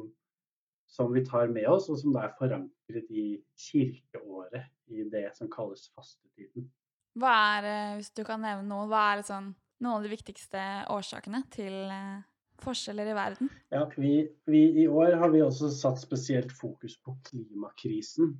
som 0.88 1.12
vi 1.13 1.26
tar 1.26 1.52
med 1.52 1.67
oss, 1.69 1.89
og 1.89 2.00
som 2.00 2.13
da 2.15 2.26
er 2.26 2.36
forankret 2.39 3.12
i 3.12 3.28
kirkeåret, 3.60 4.71
i 4.93 5.04
det 5.10 5.28
som 5.34 5.50
kalles 5.52 5.88
fastetiden. 5.95 6.69
Hva 7.17 7.34
er, 7.58 7.65
eh, 7.65 7.95
hvis 7.98 8.12
du 8.13 8.24
kan 8.28 8.41
nevne 8.43 8.67
noe, 8.69 8.88
hva 8.91 9.15
er 9.15 9.24
sånn, 9.26 9.54
noen 9.82 9.98
av 9.98 10.04
de 10.06 10.12
viktigste 10.12 10.62
årsakene 10.93 11.41
til 11.54 11.74
eh, 11.89 12.26
forskjeller 12.63 13.12
i 13.12 13.15
verden? 13.17 13.50
Ja, 13.74 13.86
vi, 13.98 14.28
vi, 14.45 14.65
I 14.84 14.88
år 14.88 15.15
har 15.21 15.32
vi 15.34 15.41
også 15.43 15.71
satt 15.74 16.02
spesielt 16.02 16.52
fokus 16.54 16.98
på 17.02 17.15
klimakrisen. 17.30 18.36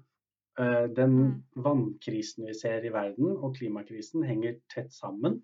Eh, 0.60 0.86
den 0.96 1.16
mm. 1.16 1.34
vannkrisen 1.66 2.48
vi 2.48 2.56
ser 2.56 2.86
i 2.86 2.94
verden 2.94 3.34
og 3.36 3.56
klimakrisen 3.58 4.24
henger 4.28 4.60
tett 4.72 4.94
sammen. 4.94 5.42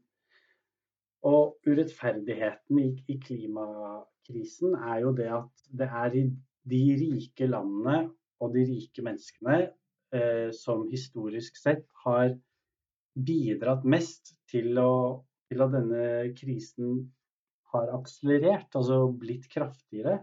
Og 1.27 1.57
urettferdigheten 1.67 2.79
i, 2.81 2.91
i 3.07 3.17
klimakrisen 3.21 4.75
er 4.75 5.03
jo 5.03 5.11
det 5.17 5.27
at 5.35 5.67
det 5.77 5.87
er 5.87 6.15
i 6.17 6.23
de 6.69 6.81
rike 6.99 7.47
landene 7.49 8.11
og 8.41 8.53
de 8.55 8.65
rike 8.67 9.03
menneskene 9.05 9.57
eh, 10.13 10.49
som 10.55 10.85
historisk 10.91 11.57
sett 11.59 11.87
har 12.05 12.33
bidratt 13.15 13.83
mest 13.87 14.35
til, 14.51 14.77
å, 14.79 15.23
til, 15.51 15.63
at 15.63 15.73
denne 15.75 16.03
krisen 16.37 17.01
har 17.71 17.91
akselerert, 17.95 18.69
altså 18.75 19.05
blitt 19.15 19.47
kraftigere. 19.51 20.19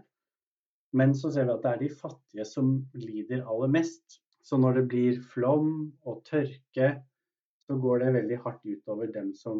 Men 0.97 1.13
så 1.17 1.29
ser 1.33 1.45
vi 1.45 1.53
at 1.53 1.65
det 1.65 1.71
er 1.71 1.83
de 1.83 1.91
fattige 1.93 2.45
som 2.49 2.73
lider 2.97 3.45
aller 3.45 3.71
mest. 3.73 4.19
Så 4.45 4.57
når 4.57 4.79
det 4.79 4.85
blir 4.89 5.21
flom 5.33 5.71
og 6.09 6.23
tørke, 6.25 6.93
så 7.69 7.77
går 7.77 8.01
det 8.01 8.13
veldig 8.15 8.37
hardt 8.45 8.63
utover 8.65 9.11
dem 9.13 9.33
som 9.37 9.59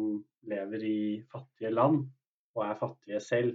lever 0.50 0.82
i 0.86 1.02
fattige 1.30 1.70
land 1.70 2.08
og 2.58 2.64
er 2.66 2.78
fattige 2.80 3.20
selv. 3.22 3.52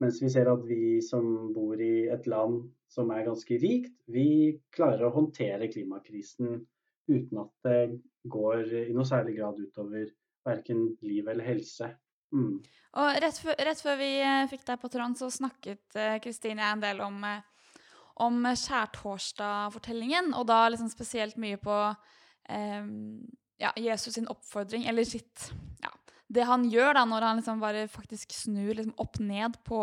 Mens 0.00 0.20
vi 0.22 0.30
ser 0.32 0.48
at 0.48 0.62
vi 0.64 1.00
som 1.04 1.50
bor 1.54 1.80
i 1.80 2.08
et 2.12 2.26
land 2.30 2.62
som 2.90 3.10
er 3.12 3.26
ganske 3.26 3.58
rikt, 3.60 3.94
vi 4.08 4.56
klarer 4.74 5.06
å 5.06 5.14
håndtere 5.14 5.68
klimakrisen 5.70 6.62
uten 7.10 7.42
at 7.42 7.52
det 7.66 7.80
går 8.30 8.64
i 8.86 8.94
noe 8.96 9.08
særlig 9.08 9.36
grad 9.38 9.60
utover 9.60 10.08
verken 10.46 10.86
liv 11.04 11.28
eller 11.28 11.44
helse. 11.44 11.90
Mm. 12.32 12.60
Og 13.00 13.20
rett 13.22 13.38
før, 13.42 13.56
rett 13.66 13.82
før, 13.82 13.98
vi 14.00 14.10
eh, 14.22 14.46
fikk 14.50 14.64
deg 14.66 14.80
på 14.80 14.90
tråden, 14.90 15.16
så 15.18 15.28
snakket 15.34 15.98
Kristine 16.24 16.62
uh, 16.62 16.72
en 16.74 16.82
del 16.82 17.02
om, 17.04 17.18
uh, 17.26 17.84
om 18.24 18.46
skjærtorsdag-fortellingen, 18.48 20.32
og 20.38 20.46
da 20.48 20.62
liksom 20.70 20.90
spesielt 20.92 21.38
mye 21.42 21.58
på 21.60 21.76
eh, 22.48 22.88
ja, 23.60 23.72
Jesus 23.76 24.14
sin 24.14 24.30
oppfordring, 24.30 24.86
eller 24.88 25.04
sitt 25.04 25.50
ja, 25.82 25.92
Det 26.30 26.46
han 26.46 26.66
gjør 26.70 26.94
da, 26.94 27.04
når 27.08 27.26
han 27.26 27.40
liksom 27.40 27.62
bare 27.62 27.86
faktisk 27.90 28.34
snur 28.36 28.76
liksom 28.76 28.94
opp 29.02 29.18
ned 29.24 29.58
på, 29.66 29.82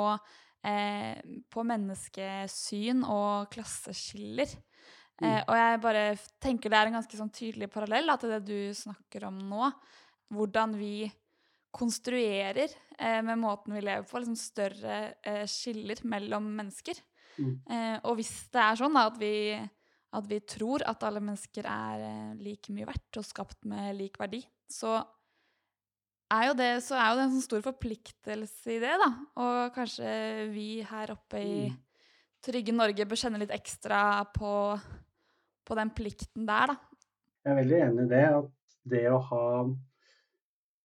eh, 0.64 1.20
på 1.52 1.66
menneskesyn 1.68 3.04
og 3.04 3.50
klasseskiller. 3.52 4.54
Mm. 5.20 5.28
Eh, 5.28 5.42
og 5.44 5.56
jeg 5.60 5.84
bare 5.84 6.04
tenker 6.44 6.72
det 6.72 6.80
er 6.80 6.92
en 6.92 7.00
ganske 7.00 7.20
sånn 7.20 7.34
tydelig 7.36 7.72
parallell 7.74 8.08
da, 8.08 8.18
til 8.22 8.36
det 8.36 8.44
du 8.48 8.60
snakker 8.78 9.28
om 9.28 9.42
nå. 9.50 9.72
Hvordan 10.34 10.76
vi 10.80 11.10
konstruerer 11.78 12.72
eh, 12.98 13.22
med 13.26 13.40
måten 13.42 13.76
vi 13.76 13.84
lever 13.84 14.08
på, 14.08 14.22
liksom 14.22 14.38
større 14.40 15.00
eh, 15.26 15.44
skiller 15.50 16.02
mellom 16.08 16.48
mennesker. 16.58 17.00
Mm. 17.38 17.54
Eh, 17.70 17.98
og 18.08 18.18
hvis 18.18 18.32
det 18.54 18.64
er 18.64 18.80
sånn 18.80 18.98
da, 18.98 19.08
at 19.12 19.20
vi, 19.22 19.34
at 20.18 20.30
vi 20.30 20.40
tror 20.48 20.86
at 20.88 21.04
alle 21.06 21.22
mennesker 21.24 21.68
er 21.70 22.08
eh, 22.08 22.32
like 22.40 22.74
mye 22.74 22.88
verdt 22.90 23.20
og 23.22 23.28
skapt 23.28 23.68
med 23.70 23.94
lik 24.00 24.18
verdi, 24.22 24.42
så 24.72 24.98
er 26.32 26.48
jo 26.50 26.54
det, 26.60 26.70
så 26.84 26.96
er 27.00 27.10
jo 27.12 27.18
det 27.20 27.26
en 27.28 27.34
sånn 27.38 27.46
stor 27.46 27.62
forpliktelse 27.66 28.74
i 28.76 28.80
det, 28.84 28.94
da. 29.02 29.10
Og 29.44 29.74
kanskje 29.76 30.12
vi 30.54 30.82
her 30.84 31.14
oppe 31.16 31.40
i 31.42 31.70
Mm. 31.70 31.78
trygge 32.44 32.74
Norge 32.76 33.06
bør 33.08 33.20
kjenne 33.20 33.40
litt 33.40 33.52
ekstra 33.56 34.02
på, 34.36 34.52
på 35.66 35.76
den 35.76 35.90
plikten 35.92 36.46
der, 36.48 36.68
da. 36.74 36.78
Jeg 37.46 37.52
er 37.54 37.62
veldig 37.62 37.80
enig 37.88 38.06
i 38.06 38.10
det. 38.12 38.26
At 38.38 38.52
det 38.88 39.06
å 39.12 39.20
ha 39.30 39.46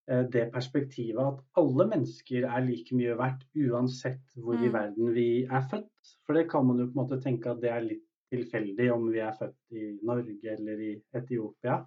eh, 0.09 0.23
det 0.31 0.49
perspektivet 0.53 1.21
at 1.23 1.43
alle 1.59 1.87
mennesker 1.91 2.47
er 2.47 2.65
like 2.67 2.95
mye 2.95 3.15
verdt 3.19 3.45
uansett 3.55 4.23
hvor 4.37 4.55
i 4.59 4.67
Mm. 4.69 4.73
verden 4.73 5.13
vi 5.15 5.45
er 5.45 5.63
født. 5.71 6.17
For 6.27 6.35
det 6.35 6.49
kan 6.51 6.67
man 6.67 6.79
jo 6.79 6.87
på 6.87 6.95
en 6.99 7.03
måte 7.07 7.23
tenke 7.23 7.51
at 7.51 7.61
det 7.61 7.71
er 7.71 7.81
litt 7.87 8.07
tilfeldig 8.33 8.93
om 8.93 9.11
vi 9.13 9.19
er 9.21 9.33
født 9.39 9.77
i 9.77 9.99
Norge 10.03 10.55
eller 10.57 10.81
i 10.81 10.93
Etiopia 11.15 11.85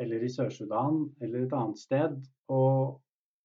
eller 0.00 0.22
i 0.24 0.28
Sør-Sudan 0.32 1.04
eller 1.22 1.44
et 1.46 1.52
annet 1.56 1.78
sted. 1.78 2.16
Og, 2.52 3.00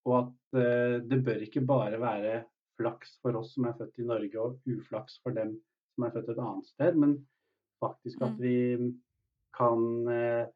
og 0.06 0.16
at 0.20 0.60
eh, 0.62 0.96
det 1.06 1.20
bør 1.26 1.44
ikke 1.46 1.62
bare 1.68 2.00
være 2.02 2.44
flaks 2.80 3.18
for 3.22 3.36
oss 3.40 3.54
som 3.56 3.68
er 3.70 3.76
født 3.78 4.00
i 4.00 4.08
Norge 4.08 4.40
og 4.42 4.62
uflaks 4.72 5.20
for 5.24 5.36
dem 5.36 5.58
som 5.96 6.06
er 6.08 6.14
født 6.16 6.30
et 6.34 6.40
annet 6.46 6.70
sted, 6.72 6.96
men 6.96 7.18
faktisk 7.84 8.22
at 8.22 8.34
Mm. 8.38 8.42
vi 8.42 8.94
kan 9.56 10.08
eh, 10.08 10.48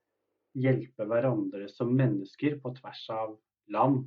hjelpe 0.56 1.06
hverandre 1.10 1.67
som 1.71 1.91
mennesker 1.97 2.60
på 2.62 2.73
tvers 2.77 3.10
av 3.10 3.38
land. 3.73 4.03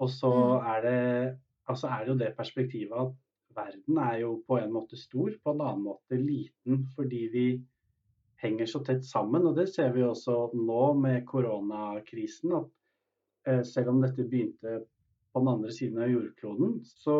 Og 0.00 0.08
så 0.10 0.30
Mm. 0.30 0.66
er 0.66 0.80
det, 0.82 1.38
altså 1.68 1.88
er 1.88 2.04
det 2.04 2.08
jo 2.12 2.18
det 2.18 2.36
perspektivet 2.36 2.92
at 2.92 3.12
verden 3.54 3.98
er 3.98 4.18
jo 4.18 4.42
på 4.48 4.58
en 4.58 4.72
måte 4.72 4.96
stor, 4.98 5.30
på 5.44 5.50
en 5.54 5.60
annen 5.60 5.84
måte 5.84 6.18
liten, 6.18 6.86
fordi 6.96 7.28
vi 7.32 7.46
henger 8.44 8.68
så 8.70 8.82
tett 8.84 9.04
sammen. 9.08 9.46
Og 9.48 9.56
det 9.58 9.68
ser 9.72 9.92
vi 9.96 10.04
også 10.06 10.50
nå 10.56 10.82
med 11.00 11.24
koronakrisen, 11.28 12.54
at 12.60 12.68
eh, 13.48 13.64
selv 13.66 13.94
om 13.94 14.04
dette 14.04 14.28
begynte 14.28 14.82
på 15.34 15.42
den 15.42 15.50
andre 15.56 15.72
siden 15.74 15.98
av 16.04 16.12
jordkloden, 16.12 16.78
så 16.86 17.16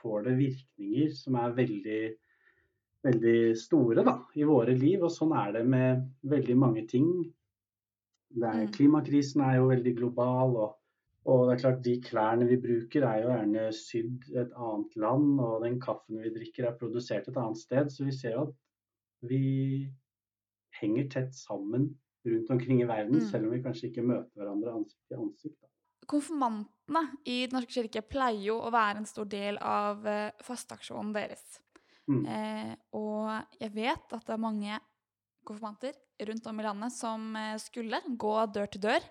får 0.00 0.24
det 0.28 0.38
virkninger 0.38 1.12
som 1.18 1.36
er 1.36 1.58
veldig 1.58 2.00
veldig 3.06 3.56
store 3.58 4.04
da, 4.06 4.14
i 4.34 4.46
våre 4.48 4.74
liv. 4.76 5.02
Og 5.04 5.12
sånn 5.12 5.34
er 5.38 5.54
det 5.58 5.64
med 5.68 6.06
veldig 6.28 6.56
mange 6.58 6.86
ting. 6.90 7.10
Er, 7.24 7.34
Mm. 8.38 8.72
Klimakrisen 8.74 9.40
er 9.40 9.56
jo 9.56 9.70
veldig 9.70 9.94
global. 9.96 10.56
Og, 10.56 10.74
og 11.28 11.46
det 11.48 11.54
er 11.54 11.62
klart 11.62 11.84
de 11.84 11.94
klærne 12.04 12.48
vi 12.48 12.58
bruker 12.60 13.06
er 13.08 13.22
jo 13.22 13.30
gjerne 13.32 13.68
sydd 13.72 14.26
et 14.36 14.52
annet 14.52 14.96
land. 14.96 15.38
Og 15.40 15.64
den 15.64 15.78
kaffen 15.80 16.20
vi 16.22 16.34
drikker 16.34 16.68
er 16.68 16.76
produsert 16.80 17.28
et 17.28 17.40
annet 17.40 17.62
sted. 17.62 17.88
Så 17.94 18.04
vi 18.04 18.12
ser 18.12 18.42
at 18.42 18.52
vi 19.28 19.88
henger 20.80 21.08
tett 21.10 21.34
sammen 21.34 21.90
rundt 22.28 22.50
omkring 22.50 22.82
i 22.82 22.86
verden, 22.88 23.14
Mm. 23.20 23.30
selv 23.30 23.44
om 23.46 23.50
vi 23.54 23.62
kanskje 23.62 23.88
ikke 23.90 24.04
møter 24.04 24.30
hverandre 24.36 24.74
ansikt 24.74 25.06
til 25.08 25.18
ansikt. 25.18 25.60
Da. 25.60 25.68
Konfirmantene 26.06 27.02
i 27.26 27.46
Den 27.46 27.56
norske 27.60 27.72
kirke 27.82 28.02
pleier 28.02 28.42
jo 28.42 28.58
å 28.60 28.70
være 28.72 28.98
en 28.98 29.06
stor 29.06 29.24
del 29.24 29.58
av 29.60 30.06
eh, 30.06 30.30
fasteaksjonen 30.42 31.12
deres. 31.12 31.60
Mm. 32.08 32.26
Eh, 32.26 32.74
og 32.92 33.44
jeg 33.60 33.72
vet 33.74 34.12
at 34.12 34.24
det 34.26 34.32
er 34.34 34.40
mange 34.40 34.78
konfirmanter 35.44 35.94
rundt 36.28 36.46
om 36.46 36.60
i 36.60 36.62
landet 36.64 36.92
som 36.92 37.36
eh, 37.36 37.56
skulle 37.60 38.00
gå 38.16 38.36
dør 38.52 38.66
til 38.72 38.80
dør. 38.80 39.08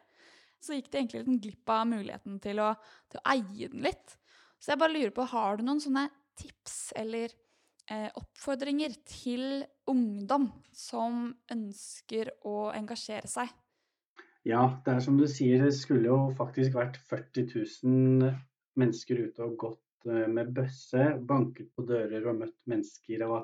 Så 0.59 0.73
gikk 0.73 0.89
de 0.91 0.97
egentlig 0.97 1.25
litt 1.25 1.41
glipp 1.41 1.69
av 1.69 1.85
muligheten 1.87 2.39
til 2.41 2.59
å, 2.59 2.71
til 3.09 3.19
å 3.21 3.27
eie 3.33 3.67
den 3.69 3.83
litt. 3.85 4.17
Så 4.59 4.73
jeg 4.73 4.79
bare 4.81 4.93
lurer 4.95 5.13
på, 5.13 5.25
har 5.29 5.57
du 5.57 5.63
noen 5.63 5.81
sånne 5.81 6.07
tips 6.37 6.93
eller 6.97 7.29
oppfordringer 7.89 8.93
til 9.07 9.63
ungdom 9.87 10.49
som 10.75 11.29
ønsker 11.53 12.33
å 12.45 12.67
engasjere 12.75 13.29
seg? 13.31 13.53
Ja, 14.47 14.61
det 14.85 14.93
er 14.93 15.01
som 15.03 15.17
du 15.19 15.25
sier, 15.27 15.65
det 15.65 15.75
skulle 15.75 16.07
jo 16.07 16.17
faktisk 16.37 16.77
vært 16.77 16.99
40 17.09 17.49
000 17.83 18.29
mennesker 18.79 19.25
ute 19.25 19.43
og 19.43 19.57
gått 19.59 20.07
eh, 20.07 20.27
med 20.31 20.53
bøsse, 20.55 21.09
banket 21.27 21.73
på 21.75 21.83
dører 21.89 22.29
og 22.29 22.43
møtt 22.43 22.57
mennesker 22.69 23.25
og 23.27 23.41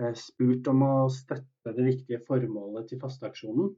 eh, 0.00 0.14
spurt 0.18 0.70
om 0.72 0.82
å 0.86 0.94
støtte 1.14 1.74
det 1.76 1.86
viktige 1.86 2.22
formålet 2.26 2.90
til 2.90 2.98
fasteaksjonen. 3.02 3.70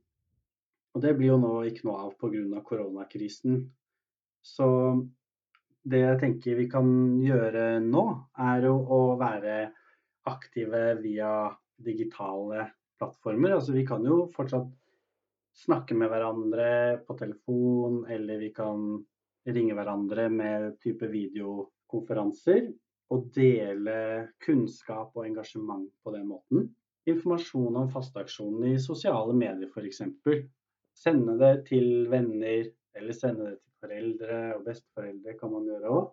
Og 0.92 1.04
det 1.04 1.12
blir 1.18 1.34
jo 1.34 1.40
nå 1.42 1.52
ikke 1.68 1.88
noe 1.88 2.06
av 2.06 2.16
pga. 2.20 2.62
koronakrisen. 2.64 3.62
Så 4.44 4.66
det 5.82 6.02
jeg 6.02 6.18
tenker 6.20 6.58
vi 6.58 6.68
kan 6.70 6.88
gjøre 7.22 7.80
nå, 7.82 8.04
er 8.38 8.68
jo 8.68 8.76
å 8.94 9.00
være 9.20 9.56
aktive 10.30 10.82
via 11.02 11.32
digitale 11.82 12.68
plattformer. 13.00 13.56
Altså 13.56 13.74
vi 13.74 13.84
kan 13.86 14.04
jo 14.06 14.24
fortsatt 14.34 14.70
snakke 15.64 15.96
med 15.98 16.12
hverandre 16.12 16.68
på 17.06 17.16
telefon, 17.18 18.04
eller 18.10 18.38
vi 18.40 18.52
kan 18.54 19.02
ringe 19.48 19.74
hverandre 19.74 20.28
med 20.32 20.78
type 20.82 21.10
videokonferanser. 21.10 22.70
Og 23.12 23.26
dele 23.34 23.96
kunnskap 24.40 25.10
og 25.18 25.26
engasjement 25.26 25.90
på 26.00 26.14
den 26.14 26.30
måten. 26.30 26.70
Informasjon 27.10 27.74
om 27.76 27.90
fasteaksjonen 27.92 28.70
i 28.70 28.78
sosiale 28.80 29.34
medier 29.36 29.68
f.eks. 29.68 30.00
Sende 30.96 31.34
det 31.40 31.66
til 31.66 32.06
venner, 32.08 32.70
eller 32.96 33.16
sende 33.16 33.50
det 33.50 33.58
til 33.58 33.71
foreldre 33.82 34.40
og 34.56 34.66
besteforeldre 34.66 35.36
kan 35.38 35.52
man 35.52 35.66
gjøre 35.68 35.90
òg. 35.92 36.10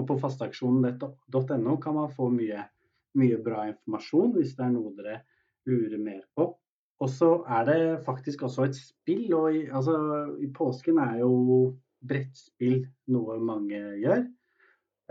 Og 0.00 0.08
på 0.08 0.16
fasteaksjonen.no 0.22 1.76
kan 1.82 1.96
man 1.98 2.12
få 2.16 2.30
mye, 2.32 2.64
mye 3.20 3.38
bra 3.44 3.66
informasjon 3.70 4.34
hvis 4.36 4.56
det 4.58 4.66
er 4.66 4.74
noe 4.74 4.92
dere 4.98 5.20
lurer 5.68 6.00
mer 6.02 6.22
på. 6.36 6.48
Og 7.02 7.10
så 7.10 7.30
er 7.50 7.64
det 7.66 7.80
faktisk 8.06 8.44
også 8.46 8.68
et 8.68 8.78
spill, 8.78 9.32
og 9.34 9.56
i, 9.56 9.64
altså, 9.66 9.96
i 10.38 10.48
påsken 10.54 11.00
er 11.02 11.18
jo 11.22 11.32
brettspill 12.02 12.84
noe 13.14 13.38
mange 13.42 13.80
gjør. 14.02 14.22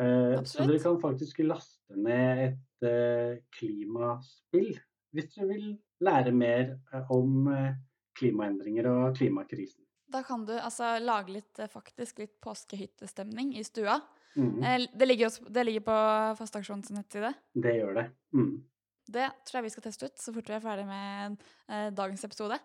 Eh, 0.01 0.37
så 0.47 0.65
dere 0.65 0.79
kan 0.81 1.01
faktisk 1.03 1.43
laste 1.43 1.99
ned 1.99 2.45
et 2.47 2.87
eh, 2.87 3.41
klimaspill 3.57 4.73
hvis 5.11 5.27
dere 5.33 5.47
vil 5.49 5.65
lære 6.03 6.31
mer 6.31 6.77
eh, 6.93 7.11
om 7.11 7.47
eh, 7.51 7.73
klimaendringer 8.17 8.87
og 8.91 9.15
klimakrisen. 9.17 9.83
Da 10.11 10.23
kan 10.27 10.43
du 10.45 10.53
altså 10.59 10.97
lage 10.99 11.31
litt, 11.37 11.59
eh, 11.59 11.69
faktisk 11.71 12.19
litt 12.19 12.33
påskehyttestemning 12.43 13.53
i 13.57 13.63
stua. 13.63 13.99
Mm 14.35 14.51
-hmm. 14.61 14.87
Det 14.97 15.05
ligger, 15.07 15.25
også, 15.27 15.49
det 15.49 15.65
ligger 15.65 15.79
på 15.79 16.35
Fasteaksjonens 16.37 16.91
nettside. 16.91 17.33
Det 17.53 17.73
gjør 17.75 17.93
det. 17.93 18.11
Mm. 18.33 18.63
Det 19.07 19.31
tror 19.45 19.57
jeg 19.57 19.63
vi 19.63 19.69
skal 19.69 19.83
teste 19.83 20.05
ut 20.05 20.19
så 20.19 20.33
fort 20.33 20.49
vi 20.49 20.53
er 20.53 20.59
ferdig 20.59 20.85
med 20.85 21.37
eh, 21.69 21.89
dagens 21.91 22.23
episode. 22.23 22.59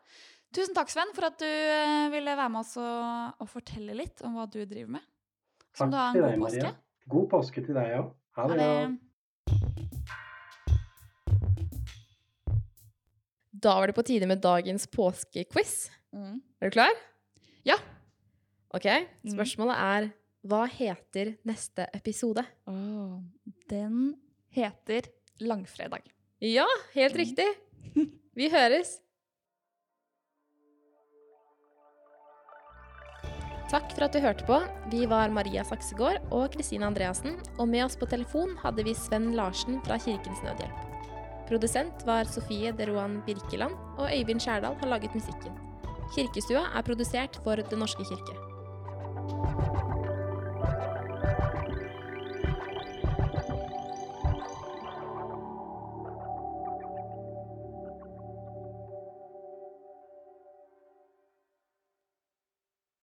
Tusen 0.54 0.74
takk, 0.74 0.88
Sven, 0.90 1.10
for 1.14 1.26
at 1.26 1.38
du 1.38 1.46
eh, 1.46 2.10
ville 2.10 2.36
være 2.36 2.48
med 2.48 2.60
oss 2.60 2.76
og, 2.76 3.32
og 3.40 3.48
fortelle 3.48 3.94
litt 3.94 4.22
om 4.22 4.34
hva 4.34 4.46
du 4.46 4.64
driver 4.64 4.90
med. 4.90 5.02
Så 5.74 5.84
Takk 5.84 5.90
du 5.90 5.96
har 5.96 6.06
en 6.08 6.12
til 6.14 6.22
god 6.22 6.30
deg, 6.30 6.40
påske. 6.40 6.62
Maria. 6.62 6.74
God 7.08 7.28
påske 7.30 7.66
til 7.66 7.74
deg 7.74 7.98
òg. 7.98 8.14
Ha 8.36 8.42
Ha 8.42 8.48
det. 8.48 8.58
det. 8.58 8.64
ja. 8.64 8.96
Da 13.56 13.74
var 13.80 13.86
det 13.86 13.96
på 13.96 14.04
tide 14.06 14.26
med 14.28 14.42
dagens 14.44 14.86
påskequiz. 14.86 15.90
Mm. 16.12 16.42
Er 16.60 16.70
du 16.70 16.74
klar? 16.76 16.92
Ok, 18.74 18.86
spørsmålet 19.30 19.76
er 19.78 20.08
hva 20.46 20.64
heter 20.70 21.34
neste 21.46 21.86
episode? 21.94 22.44
Oh, 22.70 23.20
den 23.70 24.14
heter 24.54 25.08
Langfredag. 25.40 26.02
Ja, 26.40 26.66
helt 26.94 27.14
Mm. 27.14 27.20
riktig. 27.20 27.48
Vi 28.36 28.48
høres. 28.50 29.00
Takk 33.70 33.90
for 33.96 34.04
at 34.06 34.12
du 34.14 34.20
hørte 34.22 34.44
på. 34.46 34.60
Vi 34.92 35.06
var 35.10 35.28
Maria 35.34 35.64
Saksegård 35.66 36.20
og 36.30 36.52
Kristine 36.54 36.86
Andreassen, 36.86 37.34
og 37.58 37.66
med 37.68 37.82
oss 37.84 37.96
på 37.98 38.06
telefon 38.06 38.54
hadde 38.62 38.84
vi 38.86 38.94
Sven 38.94 39.32
Larsen 39.34 39.80
fra 39.82 39.98
Kirkens 39.98 40.42
Nødhjelp. 40.46 40.84
Produsent 41.48 42.04
var 42.06 42.24
Sofie 42.30 42.70
Deroan 42.72 43.20
Birkeland, 43.26 43.74
og 43.98 44.06
Øyvind 44.14 44.40
Skjærdal 44.42 44.78
har 44.78 44.86
laget 44.92 45.14
musikken. 45.14 45.52
Kirkestua 46.14 46.62
er 46.78 46.82
produsert 46.86 47.40
for 47.42 47.56
Den 47.56 47.78
norske 47.82 48.04
kirke. 48.06 48.36